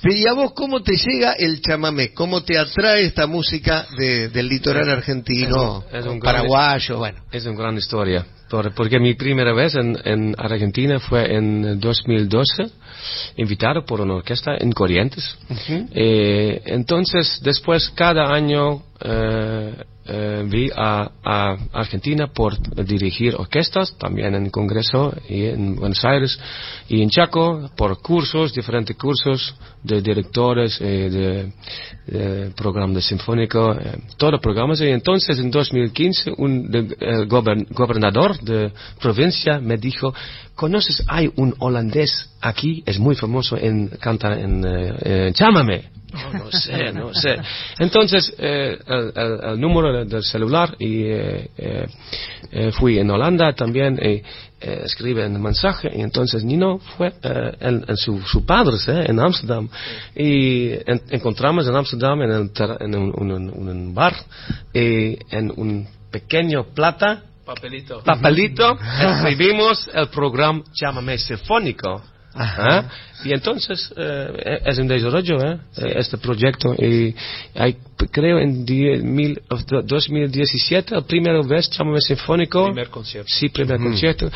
Pero 0.00 0.14
¿y 0.14 0.26
a 0.26 0.32
vos 0.32 0.52
cómo 0.54 0.80
te 0.82 0.96
llega 0.96 1.32
el 1.32 1.60
chamamé? 1.60 2.12
¿Cómo 2.14 2.42
te 2.42 2.56
atrae 2.58 3.04
esta 3.06 3.26
música 3.26 3.86
de- 3.98 4.28
del 4.28 4.48
litoral 4.48 4.88
argentino, 4.88 5.84
Es 5.88 5.92
un- 5.92 5.98
es 6.00 6.06
un 6.06 6.20
gran- 6.20 6.36
paraguayo? 6.36 6.98
Bueno, 6.98 7.18
Es 7.32 7.44
una 7.46 7.56
gran 7.58 7.76
historia, 7.76 8.24
por- 8.48 8.72
porque 8.74 8.98
mi 9.00 9.14
primera 9.14 9.52
vez 9.52 9.74
en, 9.74 9.98
en 10.04 10.34
Argentina 10.38 11.00
fue 11.00 11.34
en 11.34 11.80
2012, 11.80 12.70
invitado 13.36 13.84
por 13.84 14.00
una 14.00 14.14
orquesta 14.14 14.52
en 14.58 14.70
Corrientes. 14.72 15.36
Eh, 15.94 16.62
entonces, 16.66 17.40
después, 17.42 17.90
cada 17.90 18.32
año 18.32 18.82
eh, 19.00 19.74
eh, 20.08 20.44
vi 20.48 20.70
a, 20.74 21.10
Argentina 21.72 22.28
por 22.28 22.58
dirigir 22.86 23.34
orquestas, 23.36 23.96
también 23.98 24.34
en 24.34 24.50
Congreso 24.50 25.14
y 25.28 25.44
en 25.46 25.76
Buenos 25.76 26.04
Aires 26.04 26.38
y 26.88 27.02
en 27.02 27.10
Chaco, 27.10 27.70
por 27.76 28.00
cursos, 28.00 28.52
diferentes 28.54 28.96
cursos 28.96 29.54
de 29.82 30.00
directores, 30.02 30.80
eh, 30.80 31.52
de, 32.06 32.12
de 32.18 32.50
programa 32.52 32.94
de 32.94 33.02
sinfónico, 33.02 33.72
eh, 33.74 33.98
todos 34.16 34.40
programas. 34.40 34.80
Y 34.80 34.86
entonces, 34.88 35.38
en 35.38 35.50
2015, 35.50 36.32
un 36.38 36.70
de- 36.70 36.88
gobern- 37.28 37.66
gobernador 37.70 38.38
de 38.40 38.72
provincia 39.00 39.58
me 39.60 39.76
dijo, 39.76 40.14
¿conoces? 40.54 41.04
Hay 41.06 41.30
un 41.36 41.54
holandés 41.58 42.30
aquí, 42.40 42.82
es 42.86 42.98
muy 42.98 43.14
famoso 43.14 43.56
en 43.56 43.88
canta 43.88 44.38
en 44.38 44.64
eh, 44.64 44.94
eh, 45.02 45.30
Chámame. 45.34 45.97
No, 46.12 46.32
no 46.44 46.50
sé, 46.50 46.92
no 46.92 47.12
sé. 47.12 47.36
Entonces, 47.78 48.34
eh, 48.38 48.78
el, 48.86 49.12
el- 49.14 49.40
el 49.52 49.60
número 49.60 50.04
del 50.04 50.22
celular 50.24 50.74
y 50.78 51.02
eh, 51.04 51.50
eh, 51.56 51.86
eh, 52.50 52.72
fui 52.72 52.98
en 52.98 53.10
Holanda 53.10 53.52
también 53.52 53.98
y 54.02 54.22
eh, 54.60 54.82
escribe 54.84 55.26
un 55.26 55.40
mensaje 55.40 55.90
y 55.94 56.00
entonces 56.00 56.42
Nino 56.44 56.78
fue 56.96 57.12
eh, 57.22 57.52
en, 57.60 57.84
en 57.86 57.96
su, 57.96 58.20
su 58.22 58.44
padre 58.46 58.76
eh, 58.88 59.04
en 59.08 59.20
Amsterdam 59.20 59.68
y 60.16 60.70
en- 60.72 61.02
encontramos 61.10 61.68
en 61.68 61.76
Amsterdam 61.76 62.22
en, 62.22 62.30
el 62.32 62.50
en 62.80 62.94
un, 62.96 63.12
un- 63.16 63.50
un- 63.50 63.68
un 63.68 63.94
bar 63.94 64.14
y 64.72 65.16
en 65.30 65.52
un 65.56 65.86
pequeño 66.10 66.64
plata 66.74 67.22
Papelito. 67.44 68.02
papelito 68.02 68.78
escribimos 69.00 69.88
el 69.94 70.08
programa 70.08 70.62
Llámame 70.74 71.18
Sinfónico. 71.18 72.02
Ajá. 72.34 72.88
Y 73.24 73.32
entonces 73.32 73.92
eh, 73.96 74.60
es 74.64 74.78
un 74.78 74.86
desarrollo 74.86 75.40
¿eh? 75.44 75.58
Eh, 75.78 75.94
este 75.96 76.18
proyecto 76.18 76.74
y 76.74 77.14
hay, 77.54 77.76
creo 78.12 78.38
en 78.38 78.64
die- 78.64 78.98
mil, 79.02 79.40
of 79.50 79.64
the- 79.64 79.82
2017 79.82 80.94
la 80.94 81.00
primera 81.02 81.40
vez 81.42 81.68
Llámame 81.70 82.00
Sinfónico. 82.00 82.66
Primer 82.66 82.90
concierto. 82.90 83.28
sí 83.32 83.48
primer 83.48 83.78
concierto. 83.78 84.30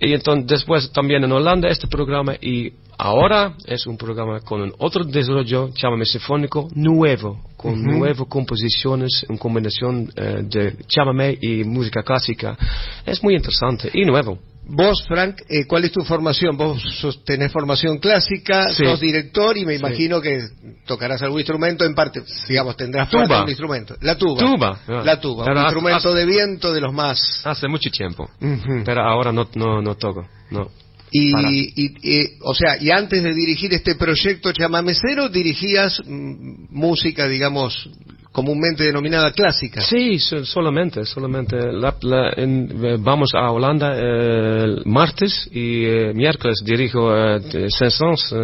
Y 0.00 0.12
entonces 0.12 0.46
después 0.46 0.90
también 0.92 1.22
en 1.24 1.32
Holanda 1.32 1.68
este 1.68 1.86
programa 1.86 2.34
y 2.40 2.72
ahora 2.98 3.54
es 3.66 3.86
un 3.86 3.96
programa 3.98 4.40
con 4.40 4.62
un 4.62 4.72
otro 4.78 5.04
desarrollo 5.04 5.68
Llámame 5.74 6.04
Sinfónico 6.06 6.68
nuevo 6.74 7.42
con 7.56 7.82
nuevas 7.82 8.26
composiciones 8.28 9.24
en 9.28 9.36
combinación 9.38 10.10
eh, 10.16 10.42
de 10.44 10.76
chamamé 10.86 11.36
y 11.40 11.64
música 11.64 12.02
clásica. 12.02 12.56
Es 13.04 13.22
muy 13.22 13.34
interesante 13.36 13.90
y 13.92 14.04
nuevo 14.04 14.38
vos, 14.66 15.04
Frank, 15.06 15.42
eh, 15.48 15.66
¿cuál 15.66 15.84
es 15.84 15.92
tu 15.92 16.02
formación? 16.04 16.56
Vos 16.56 16.80
sos- 17.00 17.24
tenés 17.24 17.52
formación 17.52 17.98
clásica, 17.98 18.68
Sí. 18.72 18.84
sos 18.84 19.00
director 19.00 19.56
y 19.56 19.64
me 19.64 19.74
imagino 19.74 20.20
que 20.20 20.40
tocarás 20.86 21.22
algún 21.22 21.40
instrumento 21.40 21.84
en 21.84 21.94
parte, 21.94 22.22
digamos, 22.48 22.76
tendrás 22.76 23.08
parte 23.08 23.26
Tuba. 23.26 23.36
de 23.38 23.42
un 23.44 23.48
instrumento. 23.50 23.96
La 24.00 24.16
tuba. 24.16 24.38
Tuba. 24.38 24.80
La 25.04 25.20
tuba, 25.20 25.44
Pero 25.44 25.56
un 25.56 25.58
hace- 25.58 25.66
instrumento 25.74 26.08
hace- 26.10 26.18
de 26.18 26.26
viento 26.26 26.72
de 26.72 26.80
los 26.80 26.92
más... 26.92 27.40
hace 27.44 27.68
mucho 27.68 27.90
tiempo 27.90 28.28
Ujú. 28.40 28.82
pero 28.84 29.02
ahora 29.02 29.32
no 29.32 29.48
no 29.54 29.80
no 29.82 29.94
toco 29.96 30.26
no 30.50 30.70
Y, 31.16 31.30
y, 31.30 31.94
y, 32.02 32.26
o 32.42 32.54
sea, 32.54 32.76
y 32.82 32.90
antes 32.90 33.22
de 33.22 33.32
dirigir 33.32 33.72
este 33.72 33.94
proyecto 33.94 34.50
chamamecero, 34.52 35.28
dirigías 35.28 36.00
mm, 36.04 36.66
música, 36.70 37.28
digamos, 37.28 37.88
comúnmente 38.34 38.82
denominada 38.82 39.30
clásica. 39.30 39.80
Sí, 39.80 40.18
so- 40.18 40.44
solamente, 40.44 41.04
solamente. 41.04 41.56
La- 41.72 41.94
la- 42.02 42.32
en- 42.36 42.68
eh, 42.84 42.96
vamos 42.98 43.30
a 43.32 43.48
Holanda 43.52 43.94
eh, 43.96 44.64
el 44.64 44.82
martes 44.86 45.48
y 45.52 45.84
eh, 45.84 46.12
miércoles 46.12 46.56
dirijo 46.64 47.14
eh, 47.16 47.40
Saint-Saëns, 47.70 48.34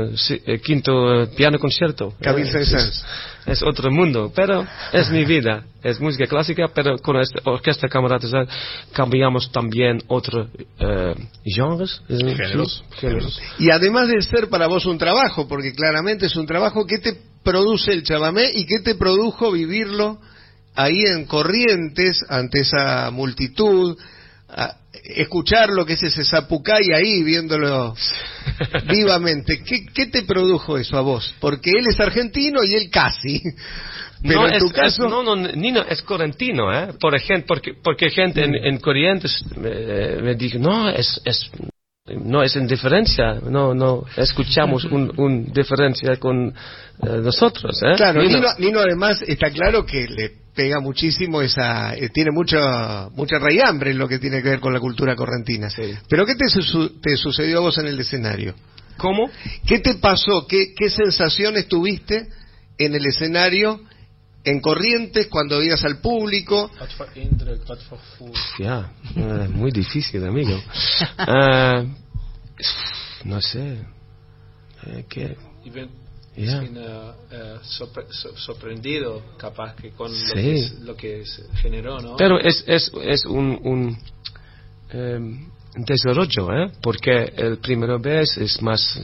quinto 0.62 1.26
piano 1.36 1.58
concierto. 1.58 2.14
Camille 2.20 2.48
Saint-Saëns. 2.52 3.04
Es, 3.50 3.62
otro 3.62 3.90
mundo, 3.90 4.32
pero 4.34 4.66
es 4.92 5.10
mi 5.10 5.24
vida. 5.24 5.64
Es 5.82 5.98
música 6.00 6.26
clásica, 6.26 6.68
pero 6.74 6.98
con 6.98 7.16
esta 7.16 7.40
orquesta 7.44 7.88
camaradas 7.88 8.32
eh, 8.32 8.46
cambiamos 8.92 9.50
también 9.50 9.98
otros 10.08 10.48
eh, 10.78 11.14
genres. 11.44 12.02
Géneros. 12.08 12.84
sí, 12.90 12.96
géneros. 13.00 13.40
Y 13.58 13.70
además 13.70 14.08
de 14.08 14.20
ser 14.22 14.48
para 14.48 14.66
vos 14.66 14.84
un 14.86 14.98
trabajo, 14.98 15.48
porque 15.48 15.72
claramente 15.72 16.26
es 16.26 16.36
un 16.36 16.46
trabajo, 16.46 16.86
¿qué 16.86 16.98
te 16.98 17.16
produce 17.42 17.92
el 17.92 18.02
chamamé 18.02 18.50
y 18.54 18.66
qué 18.66 18.80
te 18.80 18.94
produjo 18.94 19.50
vivirlo 19.52 20.18
ahí 20.74 21.04
en 21.06 21.24
Corrientes, 21.24 22.24
ante 22.28 22.60
esa 22.60 23.10
multitud? 23.10 23.96
a- 24.48 24.79
escuchar 25.04 25.70
lo 25.70 25.84
que 25.86 25.94
es 25.94 26.02
ese 26.02 26.24
zapucay 26.24 26.92
ahí, 26.94 27.22
viéndolo 27.22 27.94
vivamente. 28.88 29.62
¿Qué, 29.62 29.86
¿Qué 29.86 30.06
te 30.06 30.22
produjo 30.22 30.78
eso 30.78 30.96
a 30.96 31.00
vos? 31.00 31.34
Porque 31.40 31.70
él 31.70 31.86
es 31.88 31.98
argentino 32.00 32.62
y 32.64 32.74
él 32.74 32.90
casi. 32.90 33.42
Pero 34.22 34.42
no, 34.42 34.48
en 34.48 34.54
es, 34.54 34.58
tu 34.60 34.66
es- 34.66 34.72
caso... 34.72 35.08
no, 35.08 35.22
no, 35.22 35.34
Nino 35.36 35.82
es 35.88 36.02
correntino, 36.02 36.72
¿eh? 36.72 36.92
Por 37.00 37.14
ejemplo, 37.14 37.46
porque, 37.48 37.72
porque 37.82 38.10
gente 38.10 38.44
en, 38.44 38.54
en 38.54 38.78
Corrientes 38.78 39.42
me, 39.56 40.16
me 40.22 40.34
dijo, 40.34 40.58
no, 40.58 40.90
es, 40.90 41.20
es, 41.24 41.50
no 42.22 42.42
es 42.42 42.56
indiferencia, 42.56 43.34
no, 43.34 43.74
no, 43.74 44.04
escuchamos 44.16 44.84
un, 44.84 45.12
un 45.16 45.52
diferencia 45.52 46.16
con 46.16 46.48
eh, 46.48 46.52
nosotros, 47.22 47.80
¿eh? 47.82 47.94
Claro, 47.96 48.22
Nino. 48.22 48.36
Nino, 48.38 48.48
Nino 48.58 48.80
además 48.80 49.22
está 49.26 49.50
claro 49.50 49.84
que 49.86 50.06
le 50.08 50.30
pega 50.54 50.80
muchísimo 50.80 51.40
esa, 51.42 51.94
eh, 51.94 52.08
tiene 52.10 52.30
mucha 52.32 53.08
mucha 53.10 53.38
raigambre 53.38 53.92
en 53.92 53.98
lo 53.98 54.08
que 54.08 54.18
tiene 54.18 54.42
que 54.42 54.48
ver 54.50 54.60
con 54.60 54.72
la 54.74 54.80
cultura 54.80 55.14
correntina. 55.16 55.70
Sí. 55.70 55.94
Pero 56.08 56.26
¿qué 56.26 56.34
te, 56.34 56.48
su- 56.48 57.00
te 57.00 57.16
sucedió 57.16 57.58
a 57.58 57.60
vos 57.60 57.78
en 57.78 57.86
el 57.86 57.98
escenario? 58.00 58.54
¿Cómo? 58.96 59.30
¿Qué 59.66 59.78
te 59.78 59.94
pasó? 59.94 60.46
¿Qué, 60.46 60.74
qué 60.76 60.90
sensaciones 60.90 61.68
tuviste 61.68 62.26
en 62.76 62.94
el 62.94 63.06
escenario, 63.06 63.80
en 64.44 64.60
Corrientes, 64.60 65.26
cuando 65.28 65.62
ibas 65.62 65.84
al 65.84 65.98
público? 66.00 66.70
Ya, 68.58 68.92
eh, 69.16 69.48
muy 69.48 69.70
difícil, 69.70 70.24
amigo. 70.24 70.58
Eh, 71.28 71.86
no 73.24 73.40
sé. 73.40 73.78
Eh, 74.86 75.04
¿qué? 75.08 75.36
Yeah. 76.36 76.60
sin, 76.62 76.76
eh, 76.76 77.10
eh, 77.32 77.56
sorpre- 77.62 78.06
so- 78.10 78.34
sorprendido 78.36 79.22
capaz 79.36 79.74
que 79.74 79.90
con 79.90 80.10
lo, 80.12 80.16
Sí. 80.28 80.34
que, 80.34 80.56
es- 80.58 80.78
lo 80.80 80.96
que 80.96 81.24
generó, 81.60 82.00
¿no? 82.00 82.16
Pero 82.16 82.38
es, 82.40 82.64
es, 82.66 82.90
es 83.02 83.24
un, 83.26 83.58
un 83.62 83.98
em, 84.90 85.50
desarrollo, 85.74 86.52
¿eh? 86.52 86.72
porque 86.80 87.32
el 87.36 87.58
primera 87.58 87.98
vez 87.98 88.36
es 88.38 88.62
más... 88.62 89.00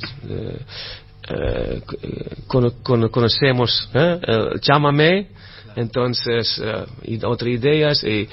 eh, 1.29 1.83
eh, 2.03 2.37
cono- 2.47 2.73
cono- 2.83 3.11
conocemos 3.11 3.89
¿eh? 3.95 4.19
el 4.27 4.61
llámame, 4.61 5.29
entonces, 5.77 6.61
eh, 6.63 6.85
y 7.05 7.25
otras 7.25 7.51
ideas. 7.51 8.03
Y 8.05 8.29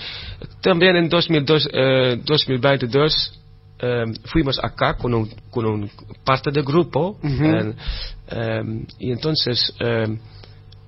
también 0.61 0.95
en 0.95 1.09
2002, 1.09 1.69
eh, 1.73 2.19
2022 2.23 3.39
eh, 3.79 4.05
fuimos 4.25 4.59
acá 4.63 4.95
con 4.95 5.13
un, 5.13 5.29
con 5.49 5.65
un 5.65 5.89
parte 6.23 6.51
del 6.51 6.63
grupo 6.63 7.17
eh, 7.23 7.73
eh, 8.29 8.61
y 8.99 9.11
entonces 9.11 9.73
eh, 9.79 10.17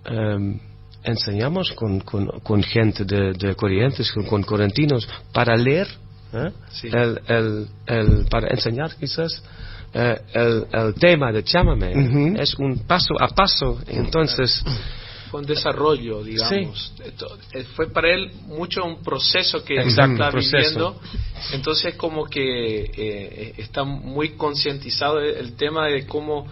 eh, 0.05 0.59
enseñamos 1.03 1.71
con, 1.73 1.99
con, 1.99 2.27
con 2.41 2.63
gente 2.63 3.03
de, 3.03 3.33
de 3.33 3.55
Corrientes, 3.55 4.11
con, 4.11 4.23
con 4.25 4.43
correntinos, 4.43 5.07
para 5.33 5.55
leer, 5.57 5.87
¿eh? 6.33 6.51
Sí. 6.71 6.87
el, 6.91 7.19
el, 7.27 7.67
el- 7.85 8.25
para 8.29 8.47
enseñar 8.49 8.95
quizás 8.95 9.43
eh, 9.97 10.19
el, 10.33 10.65
el 10.73 10.93
tema 10.95 11.31
de 11.31 11.43
Chámame. 11.43 12.35
Es 12.41 12.53
un 12.55 12.79
paso 12.79 13.13
a 13.19 13.29
paso, 13.29 13.79
entonces, 13.87 14.61
fue 15.31 15.39
un 15.39 15.45
desarrollo, 15.47 16.21
digamos. 16.23 16.93
Esto- 17.03 17.37
eh, 17.53 17.63
fue 17.75 17.89
para 17.91 18.13
él 18.13 18.31
mucho 18.47 18.83
un 18.83 19.01
proceso 19.01 19.63
que 19.63 19.75
Exacto, 19.81 20.13
está 20.13 20.31
proceso. 20.31 20.57
viviendo. 20.57 21.01
Entonces, 21.53 21.95
como 21.95 22.25
que 22.25 22.83
eh, 22.95 23.53
está 23.57 23.83
muy 23.85 24.31
concientizado 24.31 25.19
el, 25.21 25.53
tema 25.55 25.87
de 25.87 26.05
cómo, 26.05 26.45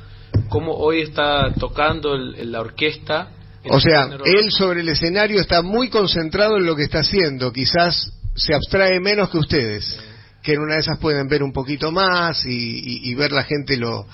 cómo 0.50 0.74
hoy 0.76 1.02
está 1.02 1.54
tocando 1.54 2.16
el- 2.16 2.36
el- 2.36 2.52
la 2.52 2.62
orquesta. 2.62 3.30
O 3.70 3.80
sea, 3.80 4.06
género- 4.08 4.26
él 4.26 4.52
sobre 4.52 4.82
el 4.82 4.90
escenario 4.90 5.40
está 5.42 5.62
muy 5.62 5.90
concentrado 5.90 6.58
en 6.58 6.66
lo 6.66 6.76
que 6.76 6.84
está 6.84 7.00
haciendo. 7.00 7.52
Quizás 7.54 8.12
se 8.36 8.54
abstrae 8.54 9.00
menos 9.00 9.30
que 9.30 9.38
ustedes, 9.38 9.98
que 10.44 10.54
en 10.54 10.60
una 10.60 10.76
de 10.76 10.82
esas 10.82 11.00
pueden 11.00 11.28
ver 11.30 11.42
un 11.42 11.54
poquito 11.54 11.92
más 11.92 12.46
y, 12.46 13.16
ver 13.16 13.32
la 13.32 13.44
gente 13.44 13.78
lo, 13.78 14.06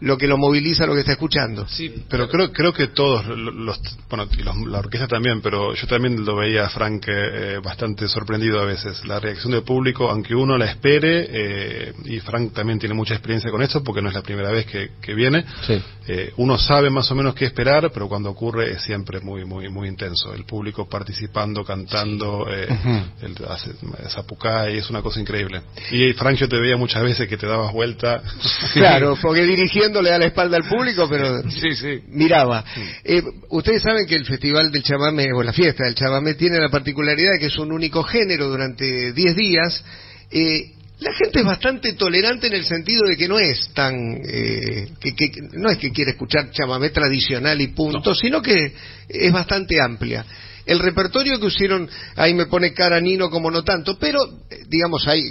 lo 0.00 0.18
que 0.18 0.26
lo 0.26 0.36
moviliza, 0.36 0.86
lo 0.86 0.94
que 0.94 1.00
está 1.00 1.12
escuchando. 1.12 1.66
Sí, 1.68 2.04
pero 2.08 2.28
creo, 2.28 2.52
creo 2.52 2.72
que 2.72 2.88
todos, 2.88 3.26
lo- 3.26 3.50
los, 3.52 3.80
bueno, 4.08 4.26
y 4.38 4.42
los- 4.42 4.56
la 4.66 4.78
orquesta 4.80 5.06
también, 5.06 5.40
pero 5.40 5.74
yo 5.74 5.86
también 5.86 6.24
lo 6.24 6.36
veía 6.36 6.66
a 6.66 6.68
Frank 6.70 7.04
eh, 7.08 7.60
bastante 7.62 8.08
sorprendido 8.08 8.60
a 8.60 8.64
veces. 8.64 9.04
La 9.06 9.20
reacción 9.20 9.52
del 9.52 9.62
público, 9.62 10.10
aunque 10.10 10.34
uno 10.34 10.56
la 10.58 10.66
espere, 10.66 11.26
eh, 11.30 11.92
y 12.04 12.20
Frank 12.20 12.52
también 12.52 12.78
tiene 12.78 12.94
mucha 12.94 13.14
experiencia 13.14 13.50
con 13.50 13.62
esto 13.62 13.82
porque 13.82 14.02
no 14.02 14.08
es 14.08 14.14
la 14.14 14.22
primera 14.22 14.50
vez 14.50 14.66
que, 14.66 14.90
que 15.00 15.14
viene, 15.14 15.44
Sí. 15.66 15.80
eh, 16.08 16.32
uno 16.36 16.58
sabe 16.58 16.90
más 16.90 17.10
o 17.10 17.14
menos 17.14 17.34
qué 17.34 17.44
esperar, 17.44 17.90
pero 17.92 18.08
cuando 18.08 18.30
ocurre 18.30 18.72
es 18.72 18.82
siempre 18.82 19.20
muy, 19.20 19.44
muy, 19.44 19.68
muy 19.70 19.88
intenso. 19.88 20.32
El 20.34 20.44
público 20.44 20.88
participando, 20.88 21.64
cantando, 21.64 22.46
eh, 22.50 22.66
el, 23.22 23.36
hace, 23.48 23.70
zapucay, 24.10 24.78
es 24.78 24.90
una 24.90 25.02
cosa 25.02 25.20
increíble. 25.20 25.62
Y 25.90 26.12
Frank, 26.14 26.36
yo 26.36 26.48
te 26.48 26.58
veía 26.58 26.76
muchas 26.76 27.02
veces 27.02 27.28
que 27.28 27.36
te 27.36 27.46
dabas 27.46 27.72
vuelta. 27.72 28.22
Claro, 28.72 29.16
porque 29.22 29.44
dirigiendo 29.44 29.83
le 30.02 30.10
da 30.10 30.18
la 30.18 30.26
espalda 30.26 30.56
al 30.56 30.64
público, 30.68 31.08
pero 31.08 31.42
miraba. 32.08 32.64
Eh, 33.04 33.22
ustedes 33.50 33.82
saben 33.82 34.06
que 34.06 34.14
el 34.14 34.24
Festival 34.24 34.70
del 34.70 34.82
Chamamé, 34.82 35.32
o 35.34 35.42
la 35.42 35.52
fiesta 35.52 35.84
del 35.84 35.94
Chamamé, 35.94 36.34
tiene 36.34 36.58
la 36.58 36.68
particularidad 36.68 37.32
de 37.32 37.38
que 37.38 37.46
es 37.46 37.58
un 37.58 37.72
único 37.72 38.02
género 38.04 38.48
durante 38.48 39.12
10 39.12 39.36
días. 39.36 39.84
Eh, 40.30 40.70
la 41.00 41.12
gente 41.12 41.40
es 41.40 41.44
bastante 41.44 41.92
tolerante 41.94 42.46
en 42.46 42.52
el 42.54 42.64
sentido 42.64 43.06
de 43.06 43.16
que 43.16 43.28
no 43.28 43.38
es 43.38 43.70
tan 43.74 43.94
eh, 44.26 44.88
que, 45.00 45.14
que- 45.14 45.30
no 45.54 45.68
es 45.68 45.76
que 45.78 45.90
quiere 45.90 46.12
escuchar 46.12 46.50
chamamé 46.50 46.90
tradicional 46.90 47.60
y 47.60 47.68
punto, 47.68 48.14
sino 48.14 48.40
que 48.40 48.72
es 49.08 49.32
bastante 49.32 49.76
amplia. 49.82 50.24
El 50.66 50.78
repertorio 50.78 51.38
que 51.38 51.48
hicieron, 51.48 51.90
ahí 52.16 52.32
me 52.32 52.46
pone 52.46 52.72
cara 52.72 52.98
Nino 53.00 53.28
como 53.28 53.50
no 53.50 53.62
tanto, 53.64 53.98
pero 53.98 54.24
eh, 54.48 54.60
digamos 54.66 55.06
hay 55.06 55.22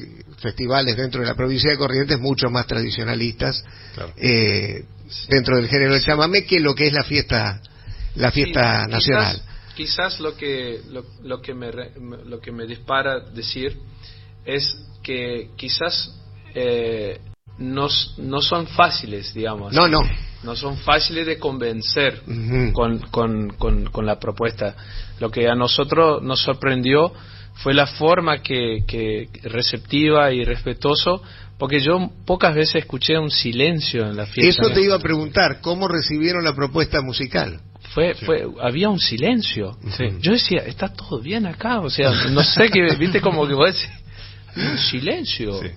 festivales 0.43 0.95
dentro 0.97 1.21
de 1.21 1.27
la 1.27 1.33
provincia 1.35 1.71
de 1.71 1.77
Corrientes 1.77 2.19
mucho 2.19 2.49
más 2.51 2.67
tradicionalistas 2.67 3.63
Claro. 3.95 4.13
eh, 4.17 4.83
dentro 5.29 5.55
del 5.55 5.67
género 5.67 5.93
del 5.93 6.03
chamamé 6.03 6.45
que 6.45 6.59
lo 6.59 6.75
que 6.75 6.87
es 6.87 6.93
la 6.93 7.03
fiesta 7.03 7.61
la 8.15 8.31
fiesta 8.31 8.83
Sí, 8.85 8.91
nacional. 8.91 9.41
Quizás, 9.75 9.75
quizás 9.75 10.19
lo 10.19 10.35
que 10.37 10.81
lo, 10.91 11.03
lo 11.23 11.41
que 11.41 11.55
me 11.55 11.71
lo 12.25 12.39
que 12.39 12.51
me 12.51 12.67
dispara 12.67 13.19
decir 13.21 13.75
es 14.45 14.77
que 15.01 15.49
quizás 15.55 16.13
eh, 16.53 17.19
no, 17.57 17.87
no 18.17 18.41
son 18.41 18.67
fáciles, 18.67 19.33
digamos. 19.33 19.73
No, 19.73 19.87
no. 19.87 20.01
No 20.43 20.55
son 20.57 20.77
fáciles 20.77 21.25
de 21.25 21.39
convencer 21.39 22.21
con, 22.73 22.99
con, 23.11 23.49
con, 23.51 23.85
con 23.85 24.05
la 24.05 24.19
propuesta. 24.19 24.75
Lo 25.19 25.31
que 25.31 25.47
a 25.47 25.55
nosotros 25.55 26.21
nos 26.21 26.41
sorprendió 26.41 27.13
fue 27.55 27.73
la 27.73 27.87
forma 27.87 28.41
que, 28.41 28.83
que 28.87 29.27
receptiva 29.43 30.31
y 30.31 30.43
respetuoso, 30.43 31.21
porque 31.57 31.79
yo 31.79 32.09
pocas 32.25 32.55
veces 32.55 32.75
escuché 32.75 33.17
un 33.17 33.29
silencio 33.31 34.05
en 34.05 34.17
la 34.17 34.25
fiesta. 34.25 34.63
Eso 34.63 34.73
te 34.73 34.81
iba 34.81 34.95
a 34.95 34.99
preguntar, 34.99 35.61
¿cómo 35.61 35.87
recibieron 35.87 36.43
la 36.43 36.53
propuesta 36.55 37.01
musical? 37.01 37.59
fue, 37.93 38.15
fue, 38.15 38.47
había 38.61 38.89
un 38.89 38.99
silencio. 38.99 39.77
Sí. 39.95 40.05
Yo 40.19 40.31
decía, 40.31 40.63
está 40.65 40.89
todo 40.91 41.19
bien 41.21 41.45
acá, 41.45 41.79
o 41.79 41.91
sea, 41.91 42.09
no 42.31 42.43
sé 42.43 42.69
qué, 42.69 42.95
viste 42.99 43.21
como 43.21 43.47
que 43.47 43.53
vos 43.53 43.71
decís, 43.71 43.89
había 44.55 44.71
un 44.71 44.77
silencio. 44.79 45.61
Sí. 45.61 45.67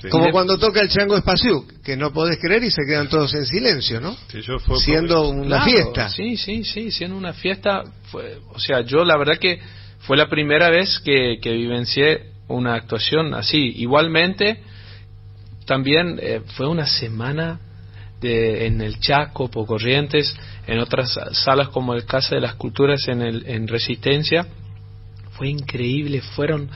Sí. 0.00 0.08
Como 0.08 0.24
de- 0.26 0.32
cuando 0.32 0.56
toca 0.58 0.80
el 0.80 0.88
Chango 0.88 1.16
Espaciuc, 1.16 1.82
que 1.82 1.96
no 1.96 2.10
podés 2.12 2.38
creer 2.40 2.64
y 2.64 2.70
se 2.70 2.82
quedan 2.88 3.08
todos 3.08 3.34
en 3.34 3.44
silencio, 3.44 4.00
¿no? 4.00 4.16
Sí, 4.28 4.40
yo 4.40 4.58
fue- 4.60 4.78
Siendo 4.78 5.28
una 5.28 5.46
Claro, 5.58 5.64
fiesta. 5.66 6.08
Sí, 6.08 6.36
sí, 6.38 6.64
sí, 6.64 6.90
siendo 6.90 7.16
una 7.18 7.34
fiesta, 7.34 7.82
fue, 8.10 8.38
o 8.54 8.58
sea, 8.58 8.80
yo 8.80 9.04
la 9.04 9.16
verdad 9.18 9.38
que 9.38 9.60
fue 10.02 10.16
la 10.16 10.28
primera 10.28 10.70
vez 10.70 11.00
que, 11.04 11.38
que 11.40 11.52
vivencié 11.52 12.32
una 12.48 12.74
actuación 12.74 13.34
así. 13.34 13.72
Igualmente, 13.76 14.58
también 15.66 16.18
eh, 16.20 16.40
fue 16.56 16.68
una 16.68 16.86
semana 16.86 17.60
de, 18.20 18.66
en 18.66 18.80
el 18.80 19.00
Chaco, 19.00 19.50
por 19.50 19.66
Corrientes, 19.66 20.36
en 20.66 20.78
otras 20.78 21.18
salas 21.32 21.68
como 21.68 21.94
el 21.94 22.04
Casa 22.04 22.34
de 22.34 22.40
las 22.40 22.54
Culturas 22.54 23.06
en, 23.08 23.22
el, 23.22 23.44
en 23.46 23.66
Resistencia. 23.68 24.46
Fue 25.32 25.48
increíble, 25.48 26.20
fueron 26.20 26.68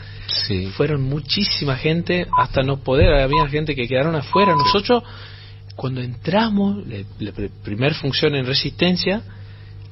Sí. 0.49 0.67
fueron 0.77 1.03
muchísima 1.03 1.77
gente 1.77 2.27
hasta 2.39 2.63
no 2.63 2.79
poder, 2.79 3.13
había 3.15 3.47
gente 3.49 3.75
que 3.77 3.87
quedaron 3.87 4.17
afuera. 4.17 4.55
Nosotros, 4.57 5.03
cuando 5.77 6.01
entramos, 6.01 6.85
la, 6.87 6.97
la 7.21 7.31
pr- 7.33 7.51
primer 7.63 7.95
función 7.95 8.35
en 8.35 8.45
Resistencia, 8.47 9.23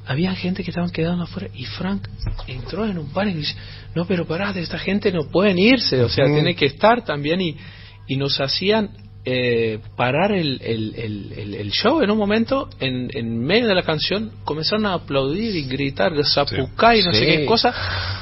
había 0.06 0.34
gente 0.34 0.62
que 0.62 0.70
estaban 0.70 0.90
quedando 0.90 1.24
afuera 1.24 1.48
y 1.54 1.64
Frank 1.64 2.06
entró 2.46 2.84
en 2.86 2.98
un 2.98 3.10
pánico 3.12 3.38
y 3.38 3.40
dice, 3.42 3.56
no, 3.94 4.04
pero 4.06 4.26
pará, 4.26 4.52
de 4.52 4.60
esta 4.60 4.78
gente 4.78 5.10
no 5.12 5.28
pueden 5.30 5.58
irse, 5.58 6.02
o 6.02 6.08
sea, 6.08 6.26
tiene 6.26 6.54
que 6.54 6.66
estar 6.66 7.04
también 7.04 7.40
y, 7.40 7.56
y 8.06 8.16
nos 8.16 8.40
hacían 8.40 8.90
eh, 9.26 9.78
parar 9.96 10.32
el, 10.32 10.60
el, 10.62 11.54
el, 11.54 11.70
show 11.70 12.02
en 12.02 12.10
un 12.10 12.18
momento, 12.18 12.68
en, 12.80 13.08
en 13.14 13.38
medio 13.38 13.66
de 13.68 13.74
la 13.74 13.82
canción, 13.82 14.32
comenzaron 14.44 14.84
a 14.84 14.92
aplaudir 14.92 15.56
y 15.56 15.64
gritar 15.64 16.12
zapucay 16.24 17.00
y 17.00 17.04
no 17.04 17.12
sé 17.12 17.20
Sí. 17.20 17.26
qué 17.26 17.46
cosa, 17.46 17.72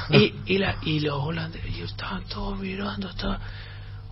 y, 0.11 0.33
y, 0.45 0.57
la, 0.59 0.77
y 0.83 1.01
los 1.01 1.15
holandeses 1.21 1.77
estaban 1.79 2.23
todos 2.29 2.57
mirando, 2.57 3.09
estaban, 3.09 3.39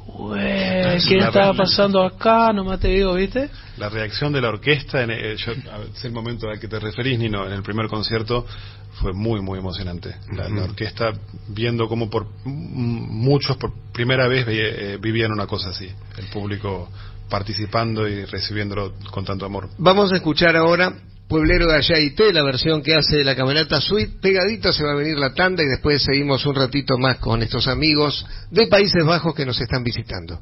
"Güey, 0.08 1.00
¿qué 1.08 1.18
La- 1.18 1.28
estaba 1.28 1.54
pasando 1.54 2.04
acá? 2.04 2.52
Nomás 2.54 2.80
te 2.80 2.88
digo, 2.90 3.14
¿viste? 3.14 3.50
La 3.78 3.90
reacción 3.90 4.34
de 4.34 4.42
la 4.42 4.50
orquesta, 4.50 5.02
en 5.04 5.12
el, 5.12 5.38
yo, 5.38 5.52
a 5.72 5.78
ver, 5.80 5.88
sé 5.94 6.08
el 6.08 6.14
momento 6.14 6.50
al 6.50 6.60
que 6.60 6.68
te 6.68 6.80
referís, 6.80 7.18
Nino, 7.20 7.46
en 7.46 7.54
el 7.54 7.64
primer 7.64 7.88
concierto 7.88 8.46
fue 8.94 9.14
muy, 9.14 9.42
muy 9.42 9.60
emocionante. 9.60 10.16
La, 10.36 10.50
la 10.50 10.64
orquesta 10.66 11.14
viendo 11.48 11.88
cómo 11.88 12.10
por 12.10 12.24
m- 12.46 13.08
muchos 13.10 13.58
por 13.58 13.72
primera 13.94 14.28
vez 14.28 14.46
eh, 14.50 14.98
vivían 15.02 15.32
una 15.32 15.48
cosa 15.48 15.70
así. 15.70 15.90
El 16.18 16.26
público 16.28 16.90
participando 17.30 18.08
y 18.08 18.26
recibiéndolo 18.26 18.94
con 19.10 19.24
tanto 19.24 19.46
amor. 19.46 19.70
Vamos 19.78 20.12
a 20.12 20.16
escuchar 20.16 20.56
ahora 20.58 20.94
Pueblero 21.32 21.68
de 21.68 21.78
la 22.34 22.44
versión 22.44 22.84
que 22.84 22.94
hace 22.94 23.24
la 23.24 23.38
camerata 23.38 23.80
Suite. 23.80 24.18
Pegadito 24.22 24.74
se 24.74 24.84
va 24.84 24.92
a 24.92 24.96
venir 24.96 25.18
la 25.18 25.34
tanda 25.34 25.64
y 25.64 25.66
después 25.66 26.04
seguimos 26.04 26.46
un 26.46 26.56
ratito 26.56 26.98
más 26.98 27.20
con 27.20 27.42
estos 27.42 27.70
amigos 27.70 28.26
de 28.50 28.68
Países 28.68 29.06
Bajos 29.06 29.34
que 29.34 29.46
nos 29.46 29.62
están 29.62 29.82
visitando. 29.82 30.42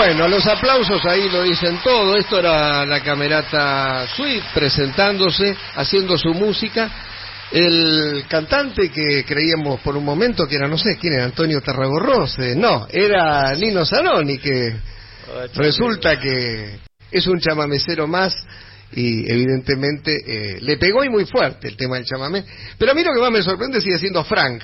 Bueno, 0.00 0.28
los 0.28 0.46
aplausos 0.46 1.04
ahí 1.04 1.28
lo 1.28 1.42
dicen 1.42 1.78
todo. 1.84 2.16
Esto 2.16 2.38
era 2.38 2.86
la 2.86 3.02
camerata 3.02 4.06
Sweet 4.06 4.44
presentándose, 4.54 5.54
haciendo 5.74 6.16
su 6.16 6.32
música. 6.32 6.90
El 7.52 8.24
cantante 8.26 8.90
que 8.90 9.26
creíamos 9.26 9.78
por 9.80 9.98
un 9.98 10.04
momento 10.06 10.48
que 10.48 10.56
era, 10.56 10.66
no 10.68 10.78
sé, 10.78 10.96
¿quién 10.98 11.12
era? 11.12 11.24
Antonio 11.26 11.60
Tarragorrose. 11.60 12.56
No, 12.56 12.86
era 12.90 13.52
Nino 13.52 13.84
Zanoni, 13.84 14.38
que 14.38 14.74
resulta 15.56 16.18
que 16.18 16.80
es 17.10 17.26
un 17.26 17.38
chamamecero 17.38 18.06
más 18.06 18.34
y 18.92 19.30
evidentemente 19.30 20.16
eh, 20.26 20.58
le 20.60 20.76
pegó 20.76 21.04
y 21.04 21.08
muy 21.08 21.24
fuerte 21.24 21.68
el 21.68 21.76
tema 21.76 21.96
del 21.96 22.04
chamamé. 22.04 22.44
Pero 22.78 22.92
a 22.92 22.94
mí 22.94 23.02
lo 23.04 23.12
que 23.12 23.20
más 23.20 23.30
me 23.30 23.42
sorprende 23.42 23.80
sigue 23.80 23.98
siendo 23.98 24.24
Frank, 24.24 24.62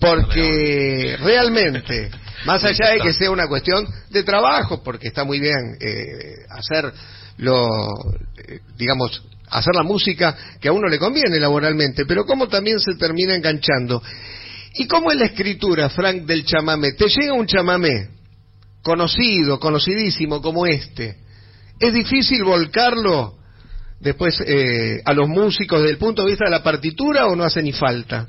porque 0.00 1.16
realmente, 1.22 2.10
más 2.44 2.64
allá 2.64 2.90
de 2.90 3.00
que 3.00 3.12
sea 3.12 3.30
una 3.30 3.46
cuestión 3.46 3.86
de 4.10 4.22
trabajo, 4.24 4.82
porque 4.82 5.08
está 5.08 5.24
muy 5.24 5.38
bien 5.38 5.76
eh, 5.80 6.34
hacer 6.50 6.92
lo, 7.38 7.68
eh, 8.48 8.60
digamos, 8.76 9.22
hacer 9.48 9.74
la 9.74 9.82
música 9.82 10.36
que 10.60 10.68
a 10.68 10.72
uno 10.72 10.88
le 10.88 10.98
conviene 10.98 11.38
laboralmente, 11.38 12.04
pero 12.04 12.26
cómo 12.26 12.48
también 12.48 12.80
se 12.80 12.94
termina 12.94 13.34
enganchando. 13.34 14.02
¿Y 14.74 14.86
cómo 14.86 15.12
es 15.12 15.18
la 15.18 15.26
escritura, 15.26 15.90
Frank, 15.90 16.22
del 16.22 16.44
chamamé? 16.44 16.92
Te 16.92 17.06
llega 17.06 17.34
un 17.34 17.46
chamamé 17.46 18.08
conocido, 18.82 19.60
conocidísimo 19.60 20.40
como 20.40 20.66
este. 20.66 21.16
¿Es 21.78 21.92
difícil 21.92 22.42
volcarlo 22.42 23.41
después 24.02 24.38
eh, 24.46 25.00
a 25.04 25.12
los 25.12 25.28
músicos 25.28 25.80
desde 25.80 25.92
el 25.92 25.98
punto 25.98 26.22
de 26.22 26.28
vista 26.30 26.44
de 26.44 26.50
la 26.50 26.62
partitura 26.62 27.26
o 27.26 27.36
no 27.36 27.44
hace 27.44 27.62
ni 27.62 27.72
falta? 27.72 28.28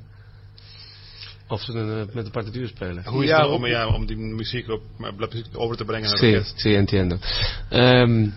Of 1.48 1.62
ze 1.64 1.72
een, 1.74 2.00
eh, 2.08 2.16
met 2.16 2.26
de 2.26 2.32
partituur 2.32 2.68
spelen. 2.68 3.04
Hoe 3.06 3.24
is 3.24 3.30
Ja, 3.30 3.38
het 3.42 3.50
om, 3.52 3.66
ja, 3.66 3.88
om 3.88 4.06
die 4.06 4.18
muziek 4.18 4.70
op, 4.70 4.82
eh, 5.00 5.44
over 5.54 5.78
te 5.78 5.86
brengen 5.86 6.10
naar 6.10 6.18
Sí, 6.18 6.26
orkest? 6.28 6.60
sí, 6.60 6.74
entiendo. 6.76 7.18
Em, 7.70 8.34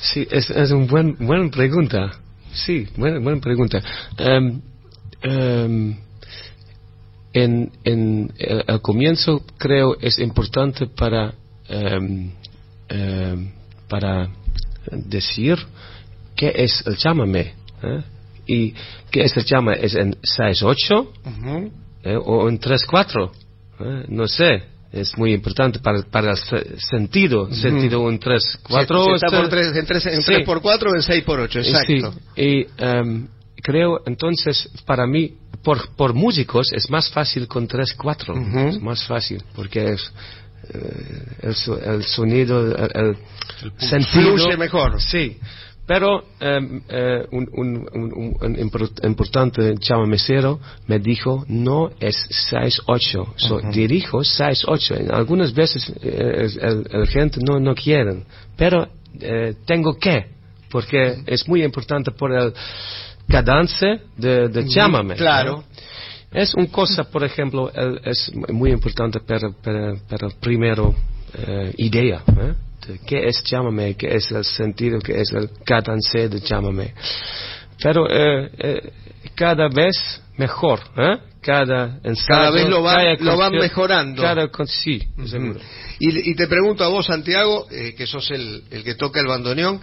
sí, 0.00 0.26
es, 0.30 0.50
es 0.50 0.70
una 0.70 0.86
buen, 0.86 1.16
buena 1.18 1.48
pregunta. 1.48 2.10
Sí, 2.52 2.88
buena, 2.96 3.20
buena 3.20 3.40
pregunta. 3.40 3.80
Em, 4.16 4.60
em, 5.20 5.96
en, 7.32 7.70
en 7.82 8.30
el, 8.36 8.62
el 8.66 8.80
comienzo 8.80 9.42
creo 9.58 9.96
es 10.00 10.18
importante 10.18 10.86
para, 10.86 11.32
para 13.88 14.28
decir 14.90 15.56
qué 16.36 16.52
es 16.54 16.82
el 16.86 16.96
chamamé. 16.96 17.54
¿eh? 17.82 18.02
Y 18.46 18.74
qué 19.10 19.22
es 19.22 19.36
el 19.36 19.44
chamamé, 19.44 19.78
es 19.84 19.94
en 19.94 20.14
6-8 20.22 21.08
¿eh? 22.04 22.16
o 22.24 22.48
en 22.48 22.60
3-4. 22.60 23.30
¿eh? 23.80 24.04
No 24.08 24.26
sé, 24.26 24.64
es 24.92 25.16
muy 25.16 25.32
importante 25.32 25.78
para, 25.78 26.02
para 26.02 26.32
el 26.32 26.36
se- 26.36 26.78
sentido. 26.80 27.52
Sentido 27.52 28.08
en 28.10 28.18
3-4. 28.20 29.04
Si 29.06 29.12
está 29.14 29.26
este- 29.26 29.48
tres, 29.48 29.76
en 29.76 29.86
3 29.86 30.06
en 30.06 30.22
Sí. 30.22 30.32
tres 30.34 30.46
por 30.46 30.60
4 30.60 30.90
o 30.90 30.94
en 30.94 31.02
6 31.02 31.22
por 31.24 31.40
8, 31.40 31.58
exacto. 31.60 32.12
Sí, 32.36 32.42
y 32.42 32.66
em, 32.78 33.28
creo 33.62 34.00
entonces 34.06 34.68
para 34.86 35.06
mí, 35.06 35.34
por, 35.62 35.94
por 35.94 36.12
músicos, 36.12 36.72
es 36.72 36.90
más 36.90 37.08
fácil 37.10 37.46
con 37.46 37.68
3-4. 37.68 38.30
Ujú. 38.30 38.58
Es 38.68 38.80
más 38.82 39.04
fácil 39.06 39.42
porque 39.54 39.92
es 39.92 40.12
eh, 40.74 41.24
el, 41.42 41.54
el 41.94 42.04
sonido, 42.04 42.60
el, 42.76 42.90
el 42.94 43.16
sentido. 43.78 44.36
Fluye 44.36 44.56
mejor. 44.56 45.00
Sí, 45.00 45.38
Pero 45.86 46.22
em, 46.40 46.80
eh, 46.88 47.26
un, 47.32 47.48
un, 47.54 47.88
un, 47.92 48.36
un 48.40 48.56
impor- 48.56 49.04
importante 49.04 49.74
chamamecero 49.78 50.60
me 50.86 50.98
dijo, 51.00 51.44
no 51.48 51.90
es 51.98 52.16
6-8, 52.52 53.26
so, 53.36 53.60
dirijo 53.72 54.20
6-8. 54.20 54.96
En 55.00 55.10
Algunas 55.12 55.52
veces 55.52 55.92
eh, 56.02 56.48
el, 56.60 56.86
el 56.90 57.06
gente 57.08 57.40
no, 57.46 57.58
no 57.58 57.74
quieren, 57.74 58.24
pero 58.56 58.88
eh, 59.20 59.54
tengo 59.66 59.98
que, 59.98 60.26
porque 60.70 61.18
es 61.26 61.48
muy 61.48 61.64
importante 61.64 62.12
por 62.12 62.32
el 62.32 62.52
cadence 63.28 64.00
de, 64.16 64.48
de 64.48 64.66
chamame. 64.68 65.14
claro. 65.16 65.56
¿no? 65.56 65.64
Es 66.32 66.54
una 66.54 66.68
cosa, 66.68 67.04
por 67.04 67.24
ejemplo, 67.24 67.70
el- 67.74 68.00
es 68.04 68.30
muy 68.52 68.70
importante 68.70 69.18
para, 69.20 69.50
para, 69.50 69.94
para 70.08 70.28
primero 70.40 70.94
eh, 71.34 71.74
idea. 71.76 72.22
De 72.86 72.98
¿Qué 73.06 73.26
es 73.28 73.42
chamame? 73.44 73.94
¿Qué 73.96 74.14
es 74.14 74.30
el 74.32 74.44
sentido? 74.44 74.98
¿Qué 75.00 75.20
es 75.20 75.32
el 75.32 75.50
cadence 75.64 76.28
de 76.28 76.40
chamame? 76.40 76.94
Pero 77.82 78.08
eh, 78.10 78.50
eh, 78.58 78.92
cada 79.34 79.68
vez 79.68 80.20
mejor. 80.36 80.80
¿eh? 80.96 81.18
Cada 81.40 81.98
ensayo, 82.04 82.38
Cada 82.38 82.50
vez 82.50 82.68
lo 82.68 82.82
van- 82.82 83.16
lo 83.20 83.36
van 83.36 83.52
mejorando. 83.52 84.22
Cada 84.22 84.48
sí. 84.66 85.02
Y, 85.98 86.30
y 86.30 86.34
te 86.36 86.46
pregunto 86.46 86.84
a 86.84 86.88
vos, 86.88 87.06
Santiago, 87.06 87.66
eh, 87.70 87.94
que 87.96 88.06
sos 88.06 88.30
el, 88.30 88.62
el 88.70 88.84
que 88.84 88.94
toca 88.94 89.20
el 89.20 89.26
bandoneón, 89.26 89.80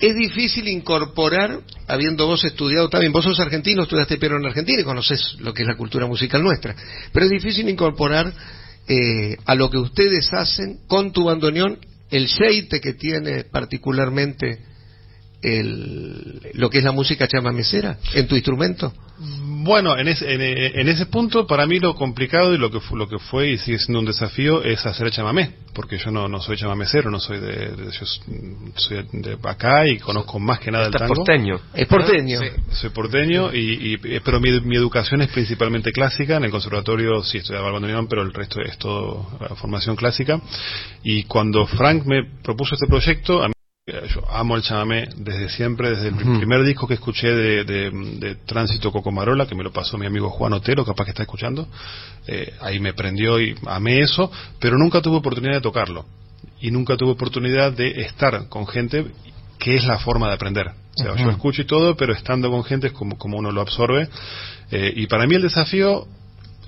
¿es 0.00 0.14
difícil 0.16 0.68
incorporar, 0.68 1.60
habiendo 1.86 2.26
vos 2.26 2.44
estudiado 2.44 2.88
también, 2.88 3.12
vos 3.12 3.24
sos 3.24 3.38
argentino, 3.40 3.82
estudiaste 3.82 4.16
piano 4.18 4.36
en 4.38 4.46
Argentina 4.46 4.80
y 4.80 4.84
conoces 4.84 5.36
lo 5.40 5.52
que 5.52 5.62
es 5.62 5.68
la 5.68 5.76
cultura 5.76 6.06
musical 6.06 6.42
nuestra, 6.42 6.74
pero 7.12 7.26
es 7.26 7.30
difícil 7.30 7.68
incorporar 7.68 8.32
eh, 8.88 9.36
a 9.44 9.54
lo 9.54 9.68
que 9.70 9.78
ustedes 9.78 10.32
hacen 10.32 10.78
con 10.86 11.12
tu 11.12 11.24
bandoneón 11.24 11.78
el 12.10 12.26
sheite 12.26 12.80
que 12.80 12.94
tiene 12.94 13.44
particularmente 13.44 14.58
el, 15.42 16.40
lo 16.54 16.70
que 16.70 16.78
es 16.78 16.84
la 16.84 16.92
música 16.92 17.26
chamamecera 17.28 17.98
en 18.14 18.26
tu 18.26 18.34
instrumento? 18.34 18.92
Bueno, 19.18 19.98
en 19.98 20.08
ese, 20.08 20.30
en, 20.32 20.40
en 20.42 20.88
ese 20.88 21.06
punto, 21.06 21.46
para 21.46 21.66
mí 21.66 21.78
lo 21.80 21.94
complicado 21.94 22.54
y 22.54 22.58
lo 22.58 22.70
que, 22.70 22.78
lo 22.94 23.08
que 23.08 23.18
fue 23.18 23.52
y 23.52 23.58
sigue 23.58 23.78
siendo 23.78 23.98
un 24.00 24.04
desafío 24.04 24.62
es 24.62 24.84
hacer 24.84 25.10
chamamé, 25.10 25.52
porque 25.74 25.96
yo 25.98 26.10
no, 26.10 26.28
no 26.28 26.40
soy 26.40 26.56
chamamecero, 26.58 27.10
no 27.10 27.18
soy 27.18 27.40
de, 27.40 27.46
de- 27.74 27.90
yo 27.90 28.06
soy 28.76 29.06
de 29.12 29.38
acá 29.42 29.86
y 29.88 29.98
conozco 29.98 30.38
más 30.38 30.60
que 30.60 30.70
nada 30.70 30.86
el 30.86 30.92
tango. 30.92 31.14
porteño. 31.14 31.58
Es 31.74 31.86
porteño. 31.88 32.38
Soy 32.72 32.90
porteño, 32.90 33.52
y, 33.54 33.94
y- 33.94 34.20
pero 34.20 34.38
mi, 34.38 34.60
mi 34.60 34.76
educación 34.76 35.22
es 35.22 35.30
principalmente 35.30 35.90
clásica. 35.92 36.36
En 36.36 36.44
el 36.44 36.50
conservatorio 36.50 37.22
sí 37.24 37.38
estudiaba 37.38 37.70
bandoneón, 37.70 38.06
pero 38.08 38.22
el 38.22 38.32
resto 38.34 38.60
es 38.60 38.76
todo 38.78 39.26
eh, 39.40 39.54
formación 39.56 39.96
clásica. 39.96 40.40
Y 41.02 41.22
cuando 41.24 41.66
Frank 41.66 42.04
me 42.04 42.22
propuso 42.42 42.74
este 42.74 42.86
proyecto, 42.86 43.42
a 43.42 43.48
mí, 43.48 43.52
eh, 43.52 43.55
yo 43.86 44.28
amo 44.32 44.56
el 44.56 44.62
chamamé 44.62 45.08
desde 45.16 45.48
siempre, 45.48 45.90
desde 45.90 46.08
el 46.08 46.14
primer 46.38 46.64
disco 46.64 46.88
que 46.88 46.94
escuché 46.94 47.28
de, 47.32 47.62
de- 47.64 47.90
de 48.18 48.34
Tránsito 48.34 48.90
Cocomarola, 48.90 49.46
que 49.46 49.54
me 49.54 49.62
lo 49.62 49.72
pasó 49.72 49.96
mi 49.96 50.06
amigo 50.06 50.28
Juan 50.28 50.54
Otero, 50.54 50.84
capaz 50.84 51.04
que 51.04 51.10
está 51.10 51.22
escuchando. 51.22 51.68
Eh, 52.26 52.52
ahí 52.62 52.80
me 52.80 52.94
prendió 52.94 53.40
y 53.40 53.54
amé 53.66 54.00
eso, 54.00 54.28
pero 54.58 54.76
nunca 54.76 55.00
tuve 55.00 55.18
oportunidad 55.18 55.54
de 55.54 55.60
tocarlo. 55.60 56.04
Y 56.60 56.72
nunca 56.72 56.96
tuve 56.96 57.12
oportunidad 57.12 57.70
de 57.74 58.00
estar 58.00 58.48
con 58.48 58.66
gente 58.66 59.06
que 59.60 59.76
es 59.76 59.84
la 59.84 60.00
forma 60.00 60.26
de 60.26 60.34
aprender. 60.34 60.66
O 60.66 60.98
sea, 60.98 61.14
yo 61.14 61.30
escucho 61.30 61.62
y 61.62 61.66
todo, 61.66 61.96
pero 61.96 62.12
estando 62.12 62.50
con 62.50 62.64
gente 62.64 62.88
es 62.88 62.92
como, 62.92 63.16
como 63.16 63.38
uno 63.38 63.52
lo 63.52 63.60
absorbe. 63.60 64.08
Eh, 64.72 64.94
y 64.96 65.06
para 65.06 65.28
mí 65.28 65.36
el 65.36 65.42
desafío, 65.42 66.08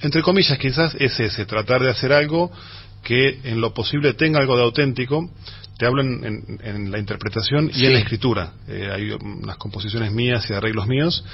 entre 0.02 0.22
comillas, 0.22 0.56
quizás 0.56 0.94
es 1.00 1.18
ese, 1.18 1.46
tratar 1.46 1.82
de 1.82 1.90
hacer 1.90 2.12
algo 2.12 2.52
que 3.02 3.40
en 3.42 3.60
lo 3.60 3.74
posible 3.74 4.12
tenga 4.14 4.38
algo 4.38 4.56
de 4.56 4.62
auténtico. 4.62 5.28
Te 5.78 5.86
hablo 5.86 6.02
en, 6.02 6.24
en- 6.24 6.60
en 6.62 6.90
la 6.90 6.98
interpretación 6.98 7.70
y 7.72 7.86
en 7.86 7.92
la 7.94 7.98
escritura. 8.00 8.52
Eh, 8.68 8.90
hay 8.92 9.10
unas 9.12 9.56
composiciones 9.56 10.12
mías 10.12 10.48
y 10.50 10.52
arreglos 10.52 10.86
míos. 10.86 11.24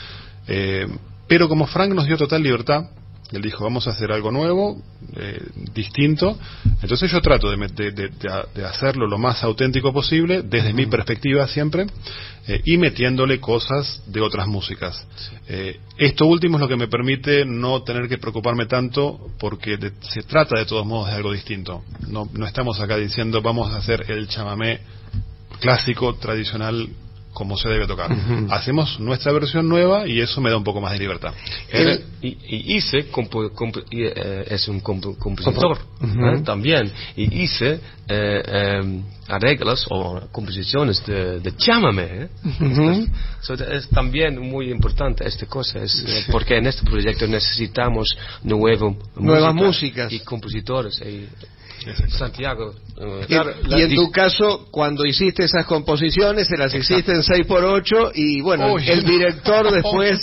Eh, 0.46 0.86
pero 1.26 1.48
como 1.48 1.66
Frank 1.66 1.92
nos 1.94 2.06
dio 2.06 2.16
total 2.18 2.42
libertad, 2.42 2.84
él 3.32 3.42
dijo, 3.42 3.64
vamos 3.64 3.86
a 3.86 3.90
hacer 3.90 4.12
algo 4.12 4.30
nuevo, 4.30 4.80
eh, 5.16 5.40
distinto. 5.74 6.38
Entonces 6.82 7.10
yo 7.10 7.20
trato 7.20 7.50
de, 7.50 7.56
de- 7.68 7.90
de- 7.92 8.08
de- 8.08 8.42
de 8.54 8.64
hacerlo 8.64 9.06
lo 9.06 9.18
más 9.18 9.42
auténtico 9.42 9.92
posible, 9.92 10.42
desde 10.42 10.72
mi 10.72 10.86
perspectiva 10.86 11.48
siempre, 11.48 11.86
eh, 12.46 12.60
y 12.64 12.76
metiéndole 12.76 13.40
cosas 13.40 14.02
de 14.06 14.20
otras 14.20 14.46
músicas. 14.46 15.06
Eh, 15.48 15.80
esto 15.98 16.26
último 16.26 16.58
es 16.58 16.60
lo 16.60 16.68
que 16.68 16.76
me 16.76 16.88
permite 16.88 17.44
no 17.44 17.82
tener 17.82 18.08
que 18.08 18.18
preocuparme 18.18 18.66
tanto, 18.66 19.18
porque 19.40 19.78
de- 19.78 19.92
se 20.00 20.22
trata 20.22 20.58
de 20.58 20.66
todos 20.66 20.86
modos 20.86 21.08
de 21.08 21.14
algo 21.14 21.32
distinto. 21.32 21.82
No, 22.08 22.28
no 22.32 22.46
estamos 22.46 22.78
acá 22.80 22.96
diciendo, 22.96 23.40
vamos 23.42 23.72
a 23.72 23.78
hacer 23.78 24.04
el 24.10 24.28
chamamé 24.28 24.80
clásico, 25.60 26.14
tradicional, 26.16 26.88
como 27.34 27.56
se 27.58 27.68
debe 27.68 27.86
tocar. 27.86 28.10
Hacemos 28.50 28.98
nuestra 29.00 29.32
versión 29.32 29.68
nueva 29.68 30.08
y 30.08 30.20
eso 30.20 30.40
me 30.40 30.48
da 30.50 30.56
un 30.56 30.64
poco 30.64 30.80
más 30.80 30.92
de 30.92 30.98
libertad. 31.00 31.34
Era- 31.68 31.98
y, 32.22 32.28
y 32.28 32.76
y, 33.90 34.04
eh, 34.04 34.44
es 34.48 34.66
un 34.68 34.80
compo- 34.80 35.18
compositor 35.18 35.78
¿eh? 36.02 36.40
también, 36.44 36.90
y 37.16 37.42
hice 37.42 37.80
eh, 38.08 38.42
eh, 38.46 39.00
arreglos 39.28 39.86
o 39.90 40.20
composiciones 40.32 41.04
de, 41.04 41.40
de 41.40 41.56
chamame. 41.56 42.02
¿eh? 42.04 42.28
So, 43.42 43.54
es 43.54 43.88
también 43.90 44.38
muy 44.40 44.70
importante 44.70 45.26
esta 45.26 45.46
cosa, 45.46 45.80
es, 45.80 46.02
eh, 46.06 46.24
porque 46.30 46.56
en 46.56 46.66
este 46.66 46.82
proyecto 46.88 47.26
necesitamos 47.26 48.16
nuevo 48.42 48.96
Nuevas 49.16 49.54
música 49.54 50.04
músicas. 50.04 50.12
y 50.12 50.20
compositores. 50.20 51.00
y 51.04 51.28
Santiago. 52.08 52.74
eh, 52.98 53.26
Y- 53.28 53.74
y 53.78 53.82
en 53.82 53.94
tu 53.94 54.10
caso, 54.10 54.68
cuando 54.70 55.04
hiciste 55.04 55.44
esas 55.44 55.66
composiciones, 55.66 56.46
se 56.46 56.56
las 56.56 56.72
hiciste 56.74 57.12
en 57.12 57.22
6x8 57.22 58.12
y 58.14 58.40
bueno, 58.40 58.72
Uy, 58.74 58.88
el 58.88 59.04
director 59.04 59.70
después... 59.72 60.20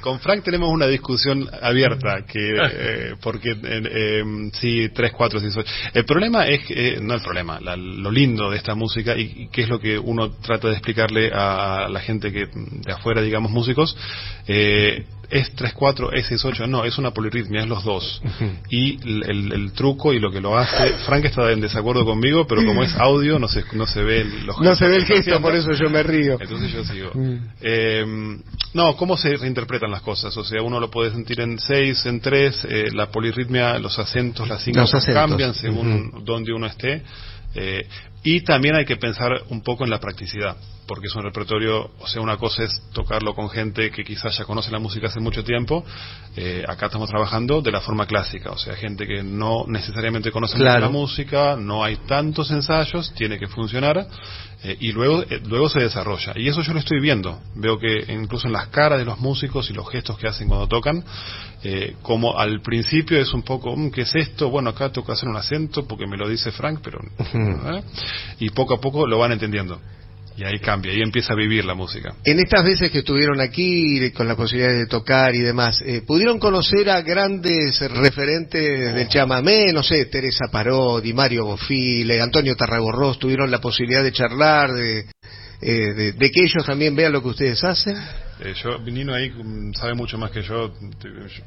Con 0.00 0.20
Frank 0.20 0.44
tenemos 0.44 0.70
una 0.70 0.86
discusión 0.86 1.48
abierta, 1.62 2.24
que 2.26 2.56
eh, 2.56 3.14
porque 3.20 3.50
eh, 3.52 3.56
eh, 3.64 4.50
sí, 4.54 4.88
3, 4.94 5.12
4, 5.12 5.40
6, 5.40 5.56
8. 5.56 5.70
El 5.94 6.04
problema 6.04 6.46
es, 6.46 6.64
que, 6.64 6.88
eh, 6.94 6.98
no 7.00 7.14
el 7.14 7.20
problema, 7.22 7.58
la- 7.60 7.76
lo 7.76 8.10
lindo 8.10 8.50
de 8.50 8.56
esta 8.56 8.74
música 8.74 9.16
y, 9.16 9.22
y 9.44 9.48
que 9.48 9.62
es 9.62 9.68
lo 9.68 9.78
que 9.80 9.98
uno 9.98 10.30
trata 10.32 10.68
de 10.68 10.74
explicarle 10.74 11.30
a 11.32 11.88
la 11.90 12.00
gente 12.00 12.30
que 12.32 12.46
de 12.52 12.92
afuera, 12.92 13.20
digamos, 13.22 13.50
músicos, 13.50 13.96
eh, 14.46 15.04
es 15.30 15.54
3, 15.54 15.72
4, 15.74 16.12
es 16.12 16.26
6, 16.26 16.44
8, 16.44 16.66
no, 16.66 16.84
es 16.84 16.98
una 16.98 17.12
polirritmia, 17.12 17.62
es 17.62 17.68
los 17.68 17.84
dos. 17.84 18.20
Y 18.68 18.98
el, 19.08 19.22
el- 19.30 19.52
el 19.52 19.72
truco 19.72 20.12
y 20.12 20.18
lo 20.18 20.30
que 20.30 20.40
lo 20.40 20.58
hace, 20.58 20.92
Frank 21.06 21.24
está 21.26 21.50
en 21.52 21.60
desacuerdo 21.60 22.04
conmigo, 22.04 22.46
pero 22.46 22.62
como 22.66 22.82
es 22.82 22.94
audio, 22.96 23.38
no 23.38 23.46
se, 23.48 23.64
no 23.72 23.86
se 23.86 24.02
ve 24.02 24.24
los 24.44 24.60
No 24.60 24.74
se 24.74 24.86
ve 24.88 24.96
el 24.96 25.02
gesto, 25.06 25.40
por 25.40 25.54
eso 25.54 25.72
yo 25.72 25.88
me 25.90 26.02
río. 26.02 26.36
Entonces 26.40 26.72
yo 26.72 26.84
sigo. 26.84 27.10
Eh, 27.60 28.04
no, 28.74 28.96
¿cómo 28.96 29.16
se 29.16 29.36
reinterpretan 29.36 29.90
las 29.90 30.02
cosas? 30.02 30.36
O 30.36 30.44
sea, 30.44 30.62
uno 30.62 30.78
lo 30.80 30.90
puede 30.90 31.10
sentir 31.12 31.40
en 31.40 31.58
seis, 31.58 32.04
en 32.06 32.20
tres, 32.20 32.64
eh, 32.68 32.88
la 32.92 33.06
polirritmia, 33.10 33.78
los 33.78 33.98
acentos, 33.98 34.48
las 34.48 34.58
acentos. 34.58 34.90
cambian 35.30 35.54
según 35.54 36.24
donde 36.24 36.52
uno 36.52 36.66
esté. 36.66 37.02
Eh, 37.54 37.86
y 38.22 38.42
también 38.42 38.76
hay 38.76 38.84
que 38.84 38.96
pensar 38.96 39.30
un 39.48 39.62
poco 39.62 39.84
en 39.84 39.90
la 39.90 39.98
practicidad, 39.98 40.56
porque 40.86 41.06
es 41.06 41.14
un 41.14 41.22
repertorio, 41.22 41.90
o 41.98 42.06
sea, 42.06 42.20
una 42.20 42.36
cosa 42.36 42.64
es 42.64 42.82
tocarlo 42.92 43.34
con 43.34 43.48
gente 43.48 43.90
que 43.90 44.04
quizás 44.04 44.36
ya 44.36 44.44
conoce 44.44 44.70
la 44.70 44.78
música 44.78 45.06
hace 45.06 45.20
mucho 45.20 45.42
tiempo, 45.42 45.84
eh, 46.36 46.64
acá 46.68 46.86
estamos 46.86 47.08
trabajando 47.08 47.62
de 47.62 47.70
la 47.72 47.80
forma 47.80 48.06
clásica, 48.06 48.50
o 48.50 48.58
sea, 48.58 48.74
gente 48.76 49.06
que 49.06 49.22
no 49.22 49.64
necesariamente 49.66 50.30
conoce 50.30 50.56
Claro. 50.56 50.80
la 50.80 50.88
música, 50.90 51.56
no 51.56 51.82
hay 51.82 51.96
tantos 52.06 52.50
ensayos, 52.50 53.12
tiene 53.14 53.38
que 53.38 53.46
funcionar, 53.46 54.06
eh, 54.62 54.76
y 54.78 54.92
luego, 54.92 55.22
eh, 55.22 55.40
luego 55.46 55.68
se 55.70 55.80
desarrolla. 55.80 56.34
Y 56.36 56.48
eso 56.48 56.60
yo 56.62 56.72
lo 56.74 56.80
estoy 56.80 57.00
viendo. 57.00 57.40
Veo 57.54 57.78
que 57.78 58.12
incluso 58.12 58.46
en 58.46 58.52
las 58.52 58.68
caras 58.68 58.98
de 58.98 59.04
los 59.06 59.18
músicos 59.18 59.70
y 59.70 59.72
los 59.72 59.88
gestos 59.90 60.18
que 60.18 60.28
hacen 60.28 60.48
cuando 60.48 60.66
tocan, 60.66 61.02
eh, 61.62 61.96
como 62.02 62.38
al 62.38 62.60
principio 62.60 63.18
es 63.18 63.32
un 63.32 63.42
poco, 63.42 63.74
"Mm, 63.74 63.90
¿qué 63.90 64.02
es 64.02 64.14
esto? 64.14 64.50
Bueno, 64.50 64.70
acá 64.70 64.90
toca 64.90 65.14
hacer 65.14 65.28
un 65.28 65.36
acento 65.36 65.86
porque 65.86 66.06
me 66.06 66.16
lo 66.18 66.28
dice 66.28 66.50
Frank, 66.52 66.80
pero... 66.82 67.00
¿eh? 67.34 67.82
Y 68.38 68.50
poco 68.50 68.74
a 68.74 68.80
poco 68.80 69.06
lo 69.06 69.18
van 69.18 69.32
entendiendo. 69.32 69.80
Y 70.36 70.44
ahí 70.44 70.58
cambia, 70.58 70.92
ahí 70.92 71.00
empieza 71.02 71.32
a 71.34 71.36
vivir 71.36 71.64
la 71.64 71.74
música. 71.74 72.14
En 72.24 72.38
estas 72.38 72.64
veces 72.64 72.90
que 72.90 73.00
estuvieron 73.00 73.40
aquí 73.40 74.10
con 74.12 74.26
la 74.26 74.36
posibilidad 74.36 74.72
de 74.72 74.86
tocar 74.86 75.34
y 75.34 75.40
demás, 75.40 75.82
eh, 75.84 76.02
¿pudieron 76.06 76.38
conocer 76.38 76.88
a 76.88 77.02
grandes 77.02 77.78
referentes 77.80 78.94
del 78.94 79.08
chamamé? 79.08 79.72
No 79.72 79.82
sé, 79.82 80.06
Teresa 80.06 80.46
Parodi, 80.50 81.12
Mario 81.12 81.44
Bofile, 81.44 82.20
Antonio 82.20 82.56
Tarragorros, 82.56 83.18
¿tuvieron 83.18 83.50
la 83.50 83.60
posibilidad 83.60 84.02
de 84.02 84.12
charlar, 84.12 84.72
de, 84.72 85.06
eh, 85.60 85.92
de, 85.94 86.12
de 86.12 86.30
que 86.30 86.42
ellos 86.42 86.64
también 86.64 86.96
vean 86.96 87.12
lo 87.12 87.22
que 87.22 87.28
ustedes 87.28 87.62
hacen? 87.62 87.96
Eh, 88.42 88.54
yo, 88.62 88.78
Nino 88.78 89.12
ahí 89.14 89.30
mm, 89.30 89.74
sabe 89.74 89.94
mucho 89.94 90.16
más 90.18 90.30
que 90.30 90.42
yo. 90.42 90.72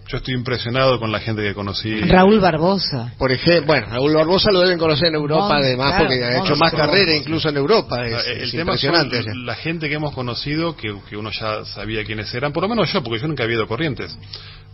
Yo 0.08 0.18
estoy 0.18 0.34
impresionado 0.36 1.00
con 1.00 1.12
la 1.12 1.20
gente 1.20 1.42
que 1.42 1.54
conocí. 1.54 2.00
Raúl 2.02 2.40
Barbosa. 2.40 3.14
Por 3.18 3.32
ejemplo, 3.32 3.66
bueno, 3.68 3.88
Raúl 3.90 4.14
Barbosa 4.14 4.52
lo 4.52 4.62
deben 4.62 4.78
conocer 4.78 5.08
en 5.08 5.16
Europa, 5.16 5.58
además, 5.58 5.90
claro, 5.94 6.06
porque 6.06 6.24
ha 6.24 6.38
hecho 6.44 6.56
más 6.56 6.72
carrera 6.74 7.16
incluso 7.16 7.50
en 7.50 7.58
Europa. 7.58 8.06
Es, 8.06 8.14
Ah, 8.14 8.32
el 8.32 8.42
es 8.44 8.52
tema 8.52 8.62
impresionante. 8.74 9.24
son 9.24 9.46
la 9.46 9.56
gente 9.56 9.90
que 9.90 9.96
hemos 9.96 10.14
conocido, 10.14 10.76
que, 10.76 10.96
que 11.10 11.18
uno 11.18 11.32
ya 11.32 11.66
sabía 11.66 12.04
quiénes 12.04 12.34
eran, 12.34 12.54
por 12.54 12.64
lo 12.64 12.70
menos 12.70 12.92
yo, 12.94 13.02
porque 13.04 13.20
yo 13.22 13.28
nunca 13.28 13.44
había 13.44 13.56
ido 13.56 13.64
a 13.64 13.68
Corrientes. 13.68 14.18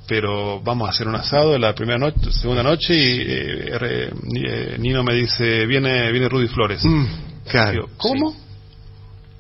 Pero 0.08 0.60
vamos 0.62 0.88
a 0.88 0.92
hacer 0.92 1.08
un 1.08 1.16
asado 1.16 1.58
la 1.60 1.74
primera 1.76 2.00
noche, 2.00 2.32
segunda 2.32 2.64
noche, 2.64 2.96
y 2.96 3.22
eh, 3.22 3.70
R- 3.76 4.10
eh, 4.36 4.76
Nino 4.80 5.04
me 5.04 5.14
dice, 5.14 5.66
viene, 5.68 6.12
viene 6.12 6.28
Rudy 6.28 6.48
Flores. 6.48 6.84
Mm, 6.84 7.06
claro. 7.48 7.72
Digo, 7.72 7.90
¿Cómo? 7.98 8.36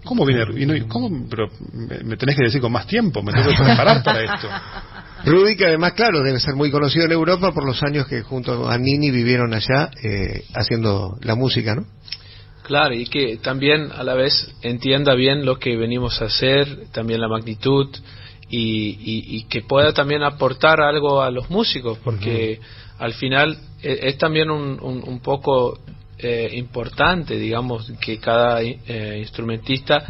¿Cómo 0.09 0.25
viene? 0.25 0.43
Y 0.57 0.65
no, 0.65 0.87
¿cómo? 0.87 1.27
Pero 1.29 1.49
me, 1.71 1.99
me 1.99 2.17
tenés 2.17 2.35
que 2.35 2.45
decir 2.45 2.59
con 2.59 2.71
más 2.71 2.87
tiempo, 2.87 3.21
me 3.21 3.31
tengo 3.31 3.51
que 3.51 3.63
preparar 3.63 4.01
para 4.03 4.23
esto. 4.23 4.47
Rudy, 5.25 5.55
que 5.55 5.67
además, 5.67 5.93
claro, 5.93 6.23
debe 6.23 6.39
ser 6.39 6.55
muy 6.55 6.71
conocido 6.71 7.05
en 7.05 7.11
Europa 7.11 7.51
por 7.53 7.63
los 7.63 7.83
años 7.83 8.07
que 8.07 8.23
junto 8.23 8.67
a 8.67 8.75
Nini 8.79 9.11
vivieron 9.11 9.53
allá 9.53 9.91
eh, 10.01 10.45
haciendo 10.55 11.15
la 11.21 11.35
música, 11.35 11.75
¿no? 11.75 11.85
Claro, 12.63 12.95
y 12.95 13.05
que 13.05 13.37
también 13.37 13.91
a 13.91 14.03
la 14.03 14.15
vez 14.15 14.51
entienda 14.63 15.13
bien 15.13 15.45
lo 15.45 15.59
que 15.59 15.77
venimos 15.77 16.23
a 16.23 16.25
hacer, 16.25 16.85
también 16.91 17.21
la 17.21 17.27
magnitud, 17.27 17.87
y, 18.49 18.57
y- 18.59 19.37
y 19.37 19.43
que 19.43 19.61
pueda 19.61 19.93
también 19.93 20.23
aportar 20.23 20.81
algo 20.81 21.21
a 21.21 21.29
los 21.29 21.51
músicos, 21.51 21.99
porque 22.03 22.59
al 22.97 23.13
final 23.13 23.59
e- 23.83 23.99
es, 24.09 24.17
también 24.17 24.49
un, 24.49 24.79
un- 24.81 25.03
un 25.07 25.19
poco 25.19 25.77
eh, 26.19 26.49
importante, 26.53 27.35
digamos, 27.37 27.91
que 28.01 28.17
cada 28.19 28.61
eh, 28.61 29.17
instrumentista 29.19 30.05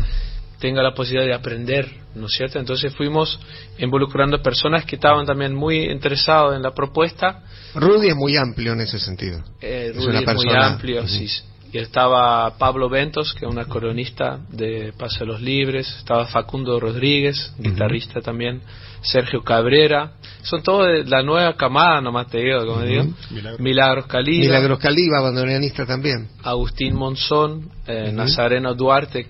tenga 0.59 0.83
la 0.83 0.93
posibilidad 0.93 1.25
de 1.27 1.33
aprender, 1.33 1.87
¿no 2.15 2.25
es 2.25 2.33
cierto? 2.33 2.59
Entonces 2.59 2.93
fuimos 2.95 3.39
involucrando 3.77 4.41
personas 4.41 4.85
que 4.85 4.95
estaban 4.95 5.25
también 5.25 5.55
muy 5.55 5.89
interesados 5.89 6.55
en 6.55 6.61
la 6.61 6.73
propuesta, 6.73 7.43
Rudy 7.75 8.09
es 8.09 8.15
muy 8.15 8.35
amplio 8.35 8.73
en 8.73 8.81
ese 8.81 8.99
sentido. 8.99 9.43
eh, 9.61 9.93
Es 9.95 10.03
Rudy 10.03 10.17
es 10.17 10.33
muy 10.33 10.49
amplio, 10.49 11.07
sí. 11.07 11.27
Y 11.71 11.77
estaba 11.77 12.57
Pablo 12.57 12.89
Ventos, 12.89 13.33
que 13.33 13.45
es 13.45 13.51
un 13.51 13.59
acordeonista 13.59 14.39
de 14.49 14.93
Paso 14.97 15.19
de 15.19 15.25
los 15.27 15.41
Libres. 15.41 15.87
Estaba 15.97 16.25
Facundo 16.25 16.79
Rodríguez, 16.79 17.53
guitarrista 17.59 18.21
también. 18.21 18.61
Sergio 19.01 19.43
Cabrera. 19.43 20.13
Son 20.41 20.63
todos 20.63 20.87
de 20.87 21.05
la 21.05 21.21
nueva 21.21 21.55
camada, 21.55 22.01
nomás 22.01 22.27
te 22.27 22.39
digo, 22.39 22.65
como 22.65 22.81
digo. 22.81 23.03
Milagros. 23.29 23.59
Milagros 23.59 24.05
Caliba. 24.07 24.45
Milagros 24.45 24.79
Caliba, 24.79 25.21
bandoneonista 25.21 25.85
también. 25.85 26.27
Agustín 26.43 26.95
Monzón, 26.95 27.69
eh, 27.85 28.11
Nazareno 28.11 28.73
Duarte, 28.73 29.27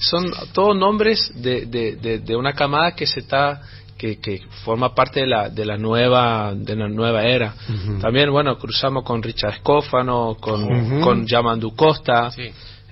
son 0.00 0.32
todos 0.52 0.76
nombres 0.76 1.30
de, 1.34 1.66
de, 1.66 1.96
de, 1.96 2.18
de 2.20 2.36
una 2.36 2.54
camada 2.54 2.92
que 2.92 3.06
se 3.06 3.20
está 3.20 3.60
que, 4.04 4.20
que 4.20 4.40
forma 4.64 4.94
parte 4.94 5.20
de 5.20 5.26
la 5.26 5.48
de 5.48 5.64
la 5.64 5.78
nueva 5.78 6.52
de 6.54 6.76
la 6.76 6.88
nueva 6.88 7.22
era. 7.24 7.54
También 8.02 8.30
bueno 8.30 8.58
cruzamos 8.58 9.02
con 9.04 9.22
Richard 9.22 9.54
Escófano, 9.54 10.36
con 10.38 10.62
Ujú. 10.64 11.00
con 11.00 11.26
Yamandu 11.26 11.74
Costa, 11.74 12.30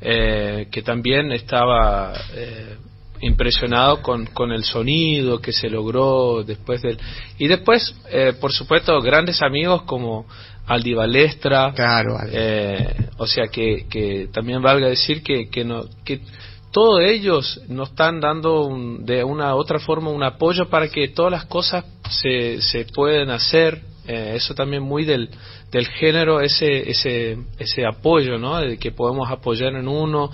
eh, 0.00 0.68
que 0.70 0.82
también 0.82 1.30
estaba 1.32 2.14
eh, 2.34 2.76
impresionado 3.20 4.00
con, 4.02 4.26
con 4.26 4.52
el 4.52 4.64
sonido 4.64 5.38
que 5.38 5.52
se 5.52 5.68
logró 5.68 6.42
después 6.44 6.80
del 6.82 6.98
y 7.38 7.46
después 7.46 7.94
eh, 8.10 8.32
por 8.40 8.52
supuesto 8.52 8.98
grandes 9.02 9.42
amigos 9.42 9.82
como 9.82 10.26
Aldi 10.66 10.94
Balestra 10.94 11.72
Claro, 11.74 12.16
Ale. 12.18 12.30
eh, 12.32 12.94
o 13.18 13.26
sea 13.26 13.48
que, 13.48 13.86
que 13.90 14.28
también 14.32 14.62
valga 14.62 14.88
decir 14.88 15.22
que, 15.22 15.48
que, 15.50 15.64
no, 15.64 15.84
que 16.04 16.20
todos 16.72 17.00
ellos 17.02 17.60
nos 17.68 17.90
están 17.90 18.20
dando 18.20 18.62
un- 18.66 19.04
de 19.04 19.22
una 19.24 19.54
otra 19.54 19.78
forma 19.78 20.10
un 20.10 20.22
apoyo 20.24 20.68
para 20.68 20.88
que 20.88 21.08
todas 21.08 21.30
las 21.32 21.44
cosas 21.44 21.84
se, 22.10 22.60
se 22.62 22.84
pueden 22.86 23.30
hacer. 23.30 23.80
eh, 24.04 24.32
eso 24.34 24.52
también 24.52 24.82
muy 24.82 25.04
del, 25.04 25.28
del 25.70 25.86
género, 25.86 26.40
ese, 26.40 26.90
ese, 26.90 27.38
ese 27.56 27.86
apoyo, 27.86 28.36
¿no? 28.36 28.58
De 28.58 28.76
que 28.76 28.90
podemos 28.90 29.30
apoyar 29.30 29.74
en 29.76 29.86
uno, 29.86 30.28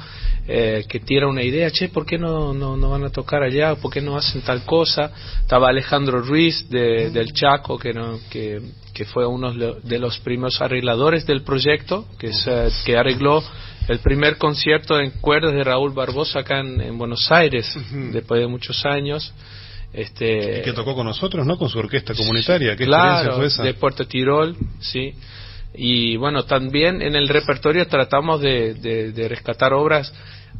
eh, 0.46 0.86
que 0.88 1.00
tira 1.00 1.28
una 1.28 1.42
idea, 1.42 1.70
che, 1.70 1.90
¿por 1.90 2.06
qué 2.06 2.16
no, 2.16 2.54
no, 2.54 2.78
no 2.78 2.88
van 2.88 3.04
a 3.04 3.10
tocar 3.10 3.42
allá? 3.42 3.74
¿Por 3.74 3.92
qué 3.92 4.00
no 4.00 4.16
hacen 4.16 4.40
tal 4.40 4.64
cosa? 4.64 5.10
Estaba 5.42 5.68
Alejandro 5.68 6.22
Ruiz 6.22 6.66
de, 6.70 7.10
del 7.10 7.34
Chaco, 7.34 7.78
que, 7.78 7.92
no, 7.92 8.18
que, 8.30 8.58
que 8.94 9.04
fue 9.04 9.26
uno 9.26 9.52
de 9.52 9.58
lo- 9.58 9.74
de 9.80 9.98
los 9.98 10.18
primeros 10.20 10.62
arregladores 10.62 11.26
del 11.26 11.42
proyecto, 11.42 12.06
que, 12.18 12.32
se- 12.32 12.70
que 12.86 12.96
arregló 12.96 13.42
el 13.88 13.98
primer 14.00 14.36
concierto 14.36 14.98
en 15.00 15.10
cuerdas 15.20 15.54
de 15.54 15.64
Raúl 15.64 15.92
Barbosa 15.92 16.40
acá 16.40 16.60
en, 16.60 16.80
en 16.80 16.98
Buenos 16.98 17.30
Aires, 17.32 17.74
después 18.12 18.40
de 18.40 18.46
muchos 18.46 18.84
años. 18.84 19.32
Este, 19.92 20.60
Y 20.60 20.62
que 20.62 20.72
tocó 20.74 20.94
con 20.94 21.06
nosotros, 21.06 21.46
¿no? 21.46 21.56
Con 21.56 21.68
su 21.70 21.78
orquesta 21.78 22.14
comunitaria. 22.14 22.76
¿Qué 22.76 22.84
experiencia 22.84 23.22
claro, 23.22 23.36
fue 23.36 23.46
esa? 23.46 23.62
de 23.62 23.74
Puerto 23.74 24.06
Tirol, 24.06 24.54
sí. 24.80 25.14
Y 25.74 26.16
bueno, 26.16 26.44
también 26.44 27.00
en 27.02 27.14
el 27.16 27.28
repertorio 27.28 27.86
tratamos 27.86 28.40
de, 28.40 28.74
de- 28.74 29.12
de 29.12 29.28
rescatar 29.28 29.72
obras. 29.72 30.12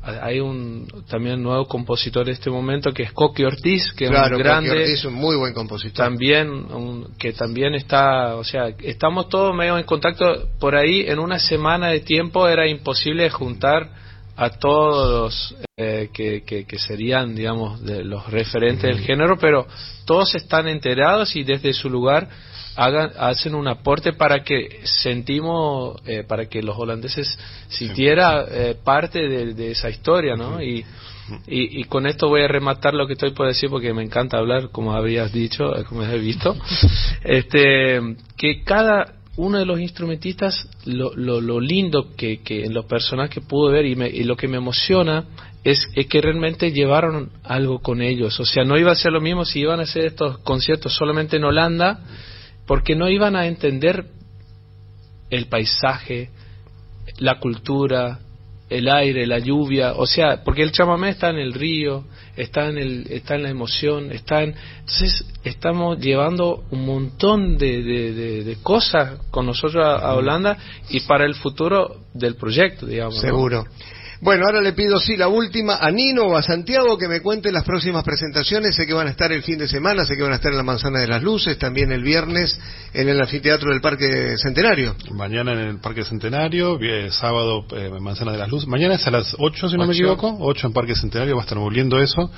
Hay 0.03 0.39
un 0.41 0.87
también 1.09 1.43
nuevo 1.43 1.67
compositor 1.67 2.27
en 2.29 2.35
este 2.35 2.51
momento 2.51 2.93
que 2.93 3.03
es 3.03 3.13
Coqui 3.13 3.45
Ortiz, 3.45 3.93
que 3.93 4.07
claro, 4.07 4.27
es 4.27 4.33
un 4.33 4.39
grande 4.39 4.69
Coqui 4.71 4.81
Ortiz, 4.83 5.05
un 5.05 5.15
muy 5.15 5.37
buen 5.37 5.53
compositor. 5.53 5.97
también 5.97 6.49
un- 6.51 7.09
que 7.19 7.33
también 7.33 7.75
está 7.75 8.37
o 8.37 8.45
sea 8.45 8.69
estamos 8.83 9.29
todos 9.29 9.55
medio 9.55 9.77
en 9.77 9.85
contacto. 9.85 10.49
Por 10.61 10.77
ahí 10.77 11.03
en 11.07 11.19
una 11.19 11.39
semana 11.39 11.89
de 11.89 12.01
tiempo 12.01 12.49
era 12.49 12.67
imposible 12.69 13.29
juntar 13.29 13.89
a 14.37 14.51
todos 14.51 15.55
eh, 15.77 16.11
que, 16.15 16.43
que, 16.45 16.65
que 16.65 16.79
serían 16.79 17.35
digamos 17.35 17.83
de 17.85 18.05
los 18.05 18.25
referentes 18.31 18.83
del 18.85 19.01
género 19.05 19.37
pero 19.37 19.67
todos 20.07 20.33
están 20.37 20.69
enterados 20.69 21.35
y 21.35 21.43
desde 21.43 21.73
su 21.73 21.91
lugar 21.91 22.29
hagan 22.79 23.11
hacen 23.19 23.55
un 23.55 23.67
aporte 23.69 24.12
para 24.12 24.43
que 24.45 24.81
sentimos 24.85 26.01
eh, 26.07 26.23
para 26.27 26.47
que 26.49 26.62
los 26.62 26.77
holandeses 26.79 27.38
sintiera 27.69 28.45
eh, 28.51 28.77
parte 28.83 29.29
de, 29.29 29.55
de 29.55 29.71
esa 29.73 29.91
historia 29.91 30.37
no 30.37 30.62
y 30.62 30.85
y, 31.47 31.81
y 31.81 31.85
con 31.85 32.07
esto 32.07 32.29
voy 32.29 32.41
a 32.43 32.49
rematar 32.49 32.95
lo 32.95 33.07
que 33.07 33.12
estoy 33.12 33.33
por 33.33 33.47
decir 33.49 33.69
porque 33.69 33.93
me 33.93 34.03
encanta 34.03 34.38
hablar, 34.38 34.71
como 34.71 34.95
habías 34.95 35.31
dicho, 35.31 35.77
eh, 35.77 35.85
como 35.85 36.01
has 36.01 36.19
visto. 36.19 36.57
Este, 37.23 38.01
que 38.38 38.62
cada 38.64 39.12
uno 39.37 39.59
de 39.59 39.67
los 39.67 39.79
instrumentistas, 39.79 40.67
lo, 40.87 41.14
lo, 41.14 41.43
lo 41.43 41.61
lindo 41.61 42.14
que, 42.17 42.41
que 42.43 42.64
en 42.64 42.73
los 42.73 42.87
personajes 42.87 43.35
que 43.35 43.41
pude 43.43 43.73
ver 43.75 43.85
y, 43.85 43.95
me- 43.95 44.09
y 44.09 44.25
lo 44.25 44.37
que 44.37 44.49
me 44.49 44.57
emociona 44.57 45.25
es, 45.64 45.87
es 45.95 46.07
que 46.07 46.23
realmente 46.23 46.73
llevaron 46.73 47.31
algo 47.45 47.81
con 47.81 48.01
ellos. 48.01 48.41
O 48.41 48.47
sea, 48.47 48.64
no 48.64 48.79
iba 48.79 48.93
a 48.93 48.95
ser 48.95 49.12
lo 49.12 49.21
mismo 49.21 49.45
si 49.45 49.61
iban 49.61 49.81
a 49.81 49.83
hacer 49.83 50.07
estos 50.07 50.38
conciertos 50.38 50.95
solamente 50.95 51.37
en 51.37 51.45
Holanda, 51.45 52.01
porque 52.68 52.94
no 52.94 53.09
iban 53.09 53.35
a 53.35 53.46
entender 53.46 54.04
el 55.31 55.46
paisaje, 55.46 56.31
la 57.18 57.40
cultura, 57.40 58.20
el 58.70 58.88
aire, 58.88 59.26
la 59.26 59.38
lluvia, 59.38 59.94
o 59.94 60.07
sea, 60.07 60.44
porque 60.44 60.62
el 60.62 60.72
chamamé 60.72 61.09
está 61.09 61.31
en 61.31 61.38
el 61.38 61.54
río, 61.54 62.04
está 62.37 62.68
en 62.68 62.76
el, 62.76 63.07
está 63.11 63.35
en 63.35 63.42
la 63.44 63.48
emoción, 63.48 64.12
está 64.12 64.42
en, 64.42 64.54
entonces 64.81 65.24
estamos 65.42 65.98
llevando 65.98 66.64
un 66.70 66.85
montón 66.85 67.57
de, 67.57 67.83
de, 67.83 68.12
de- 68.12 68.44
de 68.44 68.57
cosas 68.62 69.18
con 69.31 69.46
nosotros 69.46 69.83
a, 69.85 69.96
a 69.96 70.14
Holanda 70.14 70.59
y 70.90 71.00
para 71.00 71.24
el 71.24 71.35
futuro 71.35 71.96
del 72.12 72.35
proyecto, 72.37 72.85
digamos. 72.87 73.14
¿no? 73.14 73.20
Bueno, 74.20 74.46
ahora 74.46 74.61
le 74.61 74.72
pido, 74.72 74.98
sí, 74.98 75.16
la 75.16 75.28
última 75.28 75.76
a 75.76 75.90
Nino 75.92 76.24
o 76.24 76.37
a 76.37 76.42
Santiago 76.42 76.98
que 76.98 77.07
me 77.07 77.20
cuenten 77.20 77.54
las 77.54 77.64
próximas 77.64 78.02
presentaciones. 78.02 78.74
Sé 78.74 78.85
que 78.85 78.92
van 78.92 79.07
a 79.07 79.11
estar 79.11 79.31
el 79.31 79.42
fin 79.42 79.59
de 79.59 79.68
semana, 79.68 80.04
sé 80.04 80.16
que 80.16 80.22
van 80.22 80.33
a 80.33 80.37
estar 80.37 80.50
en 80.50 80.59
la 80.59 80.64
Manzana 80.64 80.98
de 80.98 81.07
las 81.07 81.22
Luces, 81.22 81.57
también 81.57 81.92
el 81.92 82.02
viernes 82.02 82.59
en 82.94 83.09
el 83.09 83.20
anfiteatro 83.20 83.70
del 83.70 83.81
Parque 83.81 84.37
Centenario. 84.37 84.96
Mañana 85.12 85.52
en 85.52 85.61
el 85.61 85.78
Parque 85.78 86.04
Centenario, 86.04 86.81
sábado 87.11 87.64
eh, 87.70 87.90
Manzana 88.00 88.33
de 88.33 88.38
las 88.38 88.48
Luces. 88.48 88.68
Mañana 88.68 88.94
es 88.94 89.07
a 89.07 89.12
las 89.12 89.37
8, 89.38 89.68
si 89.68 89.76
no 89.76 89.87
me 89.87 89.94
equivoco. 89.94 90.37
8 90.40 90.66
en 90.66 90.72
Parque 90.72 90.96
Centenario, 90.96 91.37
va 91.37 91.42
a 91.42 91.44
estar 91.44 91.59
volviendo 91.59 92.00
eso. 92.00 92.31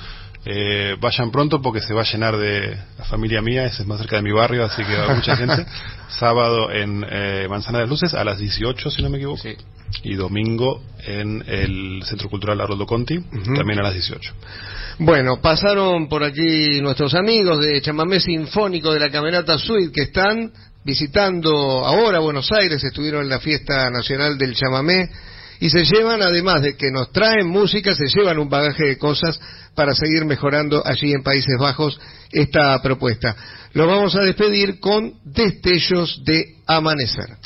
Eh, 0.43 0.95
vayan 0.99 1.29
pronto 1.31 1.61
porque 1.61 1.81
se 1.81 1.93
va 1.93 2.01
a 2.01 2.05
llenar 2.11 2.35
de 2.35 2.75
la 2.97 3.05
familia 3.05 3.41
mía, 3.41 3.65
ese 3.65 3.83
es 3.83 3.87
más 3.87 3.99
cerca 3.99 4.15
de 4.15 4.23
mi 4.23 4.31
barrio, 4.31 4.65
así 4.65 4.83
que 4.83 4.95
va 4.95 5.13
mucha 5.13 5.35
gente. 5.35 5.65
Sábado 6.09 6.71
en 6.71 7.05
eh, 7.07 7.47
Manzana 7.49 7.77
de 7.77 7.83
las 7.83 7.89
Luces 7.89 8.13
a 8.13 8.23
las 8.23 8.39
18, 8.39 8.89
si 8.89 9.01
no 9.03 9.09
me 9.09 9.17
equivoco. 9.17 9.41
Y 10.03 10.15
domingo 10.15 10.81
en 11.05 11.43
el 11.47 12.01
Centro 12.05 12.29
Cultural 12.29 12.59
Haroldo 12.59 12.85
Conti, 12.85 13.19
también 13.19 13.79
a 13.79 13.83
las 13.83 13.93
18. 13.93 14.33
Bueno, 14.99 15.41
pasaron 15.41 16.07
por 16.07 16.23
aquí 16.23 16.79
nuestros 16.81 17.13
amigos 17.13 17.59
de 17.59 17.81
Chamamé 17.81 18.19
Sinfónico 18.19 18.93
de 18.93 18.99
la 18.99 19.11
Camerata 19.11 19.57
Suite 19.57 19.91
que 19.91 20.03
están 20.03 20.51
visitando 20.83 21.85
ahora 21.85 22.19
Buenos 22.19 22.51
Aires, 22.51 22.83
estuvieron 22.83 23.23
en 23.23 23.29
la 23.29 23.39
fiesta 23.39 23.89
nacional 23.89 24.37
del 24.37 24.55
chamamé 24.55 25.09
y 25.61 25.69
se 25.69 25.85
llevan, 25.85 26.23
además 26.23 26.63
de 26.63 26.75
que 26.75 26.89
nos 26.89 27.11
traen 27.11 27.47
música, 27.47 27.93
se 27.93 28.07
llevan 28.07 28.39
un 28.39 28.49
bagaje 28.49 28.83
de 28.83 28.97
cosas 28.97 29.39
para 29.75 29.93
seguir 29.93 30.25
mejorando 30.25 30.81
allí 30.83 31.13
en 31.13 31.21
Países 31.21 31.55
Bajos 31.59 31.99
esta 32.31 32.81
propuesta. 32.81 33.35
Lo 33.73 33.85
vamos 33.85 34.15
a 34.15 34.21
despedir 34.21 34.79
con 34.79 35.13
Destellos 35.23 36.23
de 36.25 36.55
Amanecer. 36.65 37.37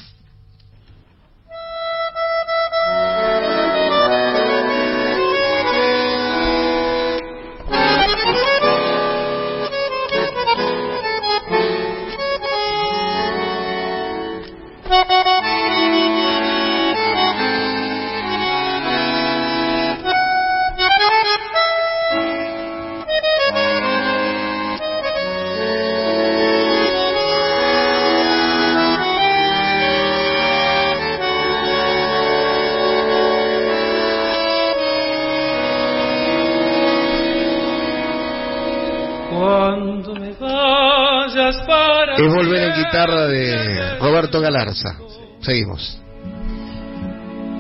Cuando 39.38 40.16
me 40.16 40.32
vayas 40.40 41.58
para. 41.68 42.14
Es 42.14 42.34
volver 42.34 42.70
en 42.70 42.76
guitarra 42.76 43.28
de 43.28 43.98
Roberto 44.00 44.40
Galarza. 44.40 44.98
Seguimos. 45.42 46.02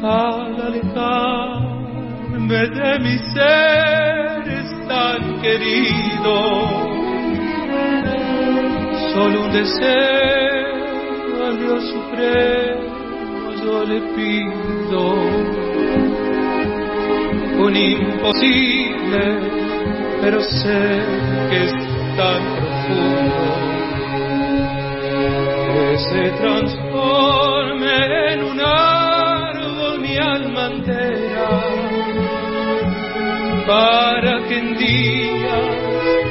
Al 0.02 0.62
alejarme 0.62 1.90
de 2.70 3.00
mi 3.00 3.18
ser 3.34 4.26
tan 4.88 5.42
querido, 5.42 6.36
solo 9.14 9.42
un 9.46 9.52
deseo 9.52 10.66
al 11.46 11.60
Dios 11.60 11.84
Supremo 11.90 12.86
yo 13.66 13.84
le 13.84 14.00
pido, 14.16 15.02
un 17.66 17.76
imposible 17.76 19.65
pero 20.22 20.42
sé 20.42 21.02
que 21.50 21.64
es 21.66 21.72
tan 22.18 22.42
profundo 22.56 23.46
que 25.68 25.98
se 25.98 26.24
transforme 26.42 28.34
en 28.34 28.44
un 28.44 28.60
árbol 28.62 30.00
mi 30.00 30.18
alma 30.18 30.66
entera 30.68 31.50
para 33.68 34.44
que 34.48 34.60
en 34.60 34.78
días 34.78 35.76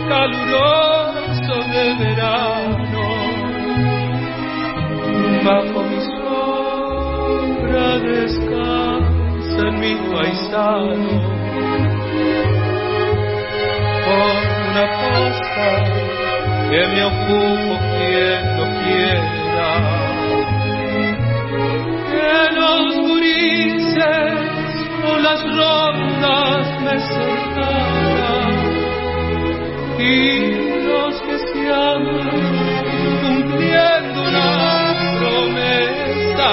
calurosos 0.09 1.64
de 1.72 1.95
verano 2.05 3.05
bajo 5.45 5.82
mi 5.91 6.01
sombra 6.16 7.99
descansa 7.99 9.62
en 9.68 9.80
mi 9.80 9.95
paisano 10.12 11.14
una 14.15 14.85
pasta 15.03 15.69
que 16.71 16.81
me 16.89 17.03
ocupo 17.05 17.73
quien 17.97 18.41
lo 18.59 18.67
quiera. 18.81 19.71
Que 22.11 22.35
los 22.61 22.85
gurises 23.09 24.35
o 25.09 25.19
las 25.19 25.41
rondas 25.43 26.65
me 26.85 26.97
cercaran 27.15 28.53
y 29.99 30.11
los 30.87 31.12
que 31.23 31.37
se 31.39 31.73
aman 31.73 32.43
cumpliendo 33.23 34.19
una 34.29 34.51
promesa 35.19 36.53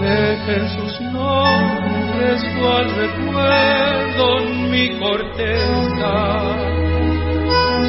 dejen 0.00 0.64
sus 0.76 1.00
nombres 1.00 2.40
cual 2.58 2.86
recuerdo 2.96 3.99
en 4.20 4.70
mi 4.70 4.98
corteza 4.98 6.70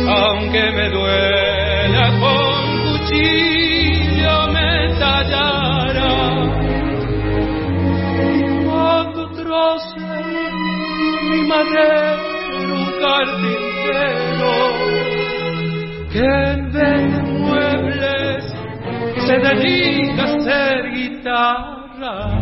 aunque 0.07 0.71
me 0.71 0.89
duela 0.89 2.11
con 2.19 2.61
cuchillo 2.83 4.47
me 4.51 4.93
tallará. 4.99 6.15
Y 8.35 8.65
cuando 8.65 9.29
troce 9.31 9.99
mi 11.29 11.41
madero 11.47 12.31
un 12.73 12.85
carpintero, 13.05 14.53
que 16.11 16.25
en 16.83 17.41
muebles 17.41 18.43
se 19.25 19.35
dedica 19.37 20.23
a 20.23 20.35
hacer 20.35 20.91
guitarra. 20.93 22.40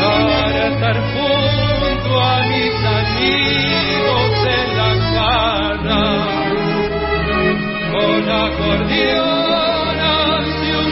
Para 0.00 0.60
estar 0.68 0.96
junto 1.12 2.10
a 2.20 2.22
mis 2.48 2.74
amigos 3.00 4.32
en 4.46 4.68
la 4.78 4.92
cara, 5.14 6.04
con 7.92 8.22
acordeón 8.30 9.98
hacia 10.00 10.76
un 10.78 10.90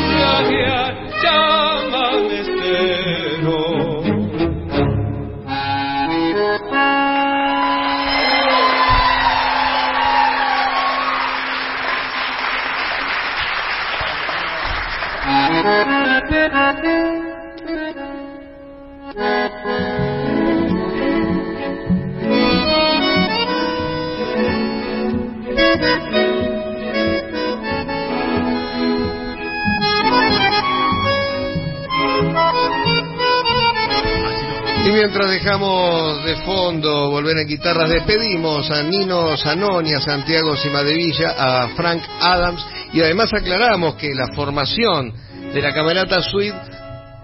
mientras 35.09 35.31
dejamos 35.31 36.23
de 36.23 36.37
fondo 36.45 37.11
volver 37.11 37.39
en 37.39 37.49
guitarras, 37.49 37.89
despedimos 37.89 38.71
a 38.71 38.83
Nino 38.83 39.39
Zanoni, 39.39 39.95
a 39.95 40.03
Santiago 40.03 40.55
Cimadevilla, 40.55 41.31
a 41.31 41.69
Frank 41.69 42.03
Adams 42.21 42.63
y 42.93 43.01
además 43.01 43.33
aclaramos 43.33 43.95
que 43.95 44.15
la 44.15 44.29
formación 44.35 45.15
de 45.55 45.63
la 45.63 45.73
Camerata 45.73 46.21
Suite 46.21 46.59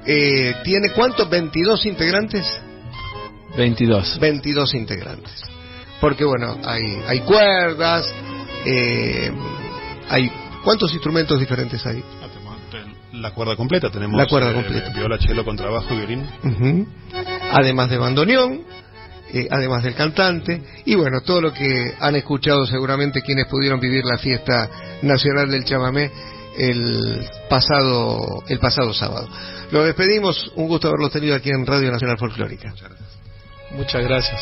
eh, 0.06 0.54
tiene 0.64 0.92
¿cuántos? 0.92 1.28
¿22 1.28 1.84
integrantes? 1.84 2.46
22. 3.54 4.18
22 4.18 4.74
integrantes. 4.76 5.42
Porque 6.00 6.24
bueno, 6.24 6.56
hay, 6.64 7.02
hay 7.06 7.20
cuerdas, 7.20 8.10
eh, 8.64 9.30
hay 10.08 10.32
¿cuántos 10.64 10.90
instrumentos 10.94 11.38
diferentes 11.38 11.84
hay? 11.84 12.02
Ah, 12.22 12.28
La 13.12 13.30
cuerda 13.32 13.56
completa, 13.56 13.90
tenemos 13.90 14.18
La 14.18 14.26
cuerda 14.26 14.50
eh, 14.52 14.54
completa. 14.54 14.90
viola, 14.94 15.18
cello, 15.18 15.44
contrabajo, 15.44 15.94
violín. 15.94 16.26
Ujú. 16.42 16.86
Además 17.54 17.88
de 17.88 17.98
bandoneón, 17.98 18.62
eh, 19.32 19.48
además 19.50 19.82
del 19.84 19.94
cantante, 19.94 20.60
y 20.84 20.94
bueno, 20.94 21.20
todo 21.20 21.40
lo 21.40 21.52
que 21.52 21.94
han 22.00 22.16
escuchado 22.16 22.66
seguramente 22.66 23.22
quienes 23.22 23.46
pudieron 23.46 23.80
vivir 23.80 24.04
la 24.04 24.18
fiesta 24.18 24.68
nacional 25.02 25.50
del 25.50 25.64
chamamé 25.64 26.10
el 26.56 27.26
pasado, 27.48 28.42
el 28.48 28.58
pasado 28.58 28.92
sábado. 28.92 29.28
Los 29.70 29.86
despedimos, 29.86 30.52
un 30.56 30.68
gusto 30.68 30.88
haberlos 30.88 31.12
tenido 31.12 31.34
aquí 31.34 31.50
en 31.50 31.66
Radio 31.66 31.90
Nacional 31.90 32.18
Folclórica. 32.18 32.72
Muchas 33.72 34.04
gracias. 34.04 34.40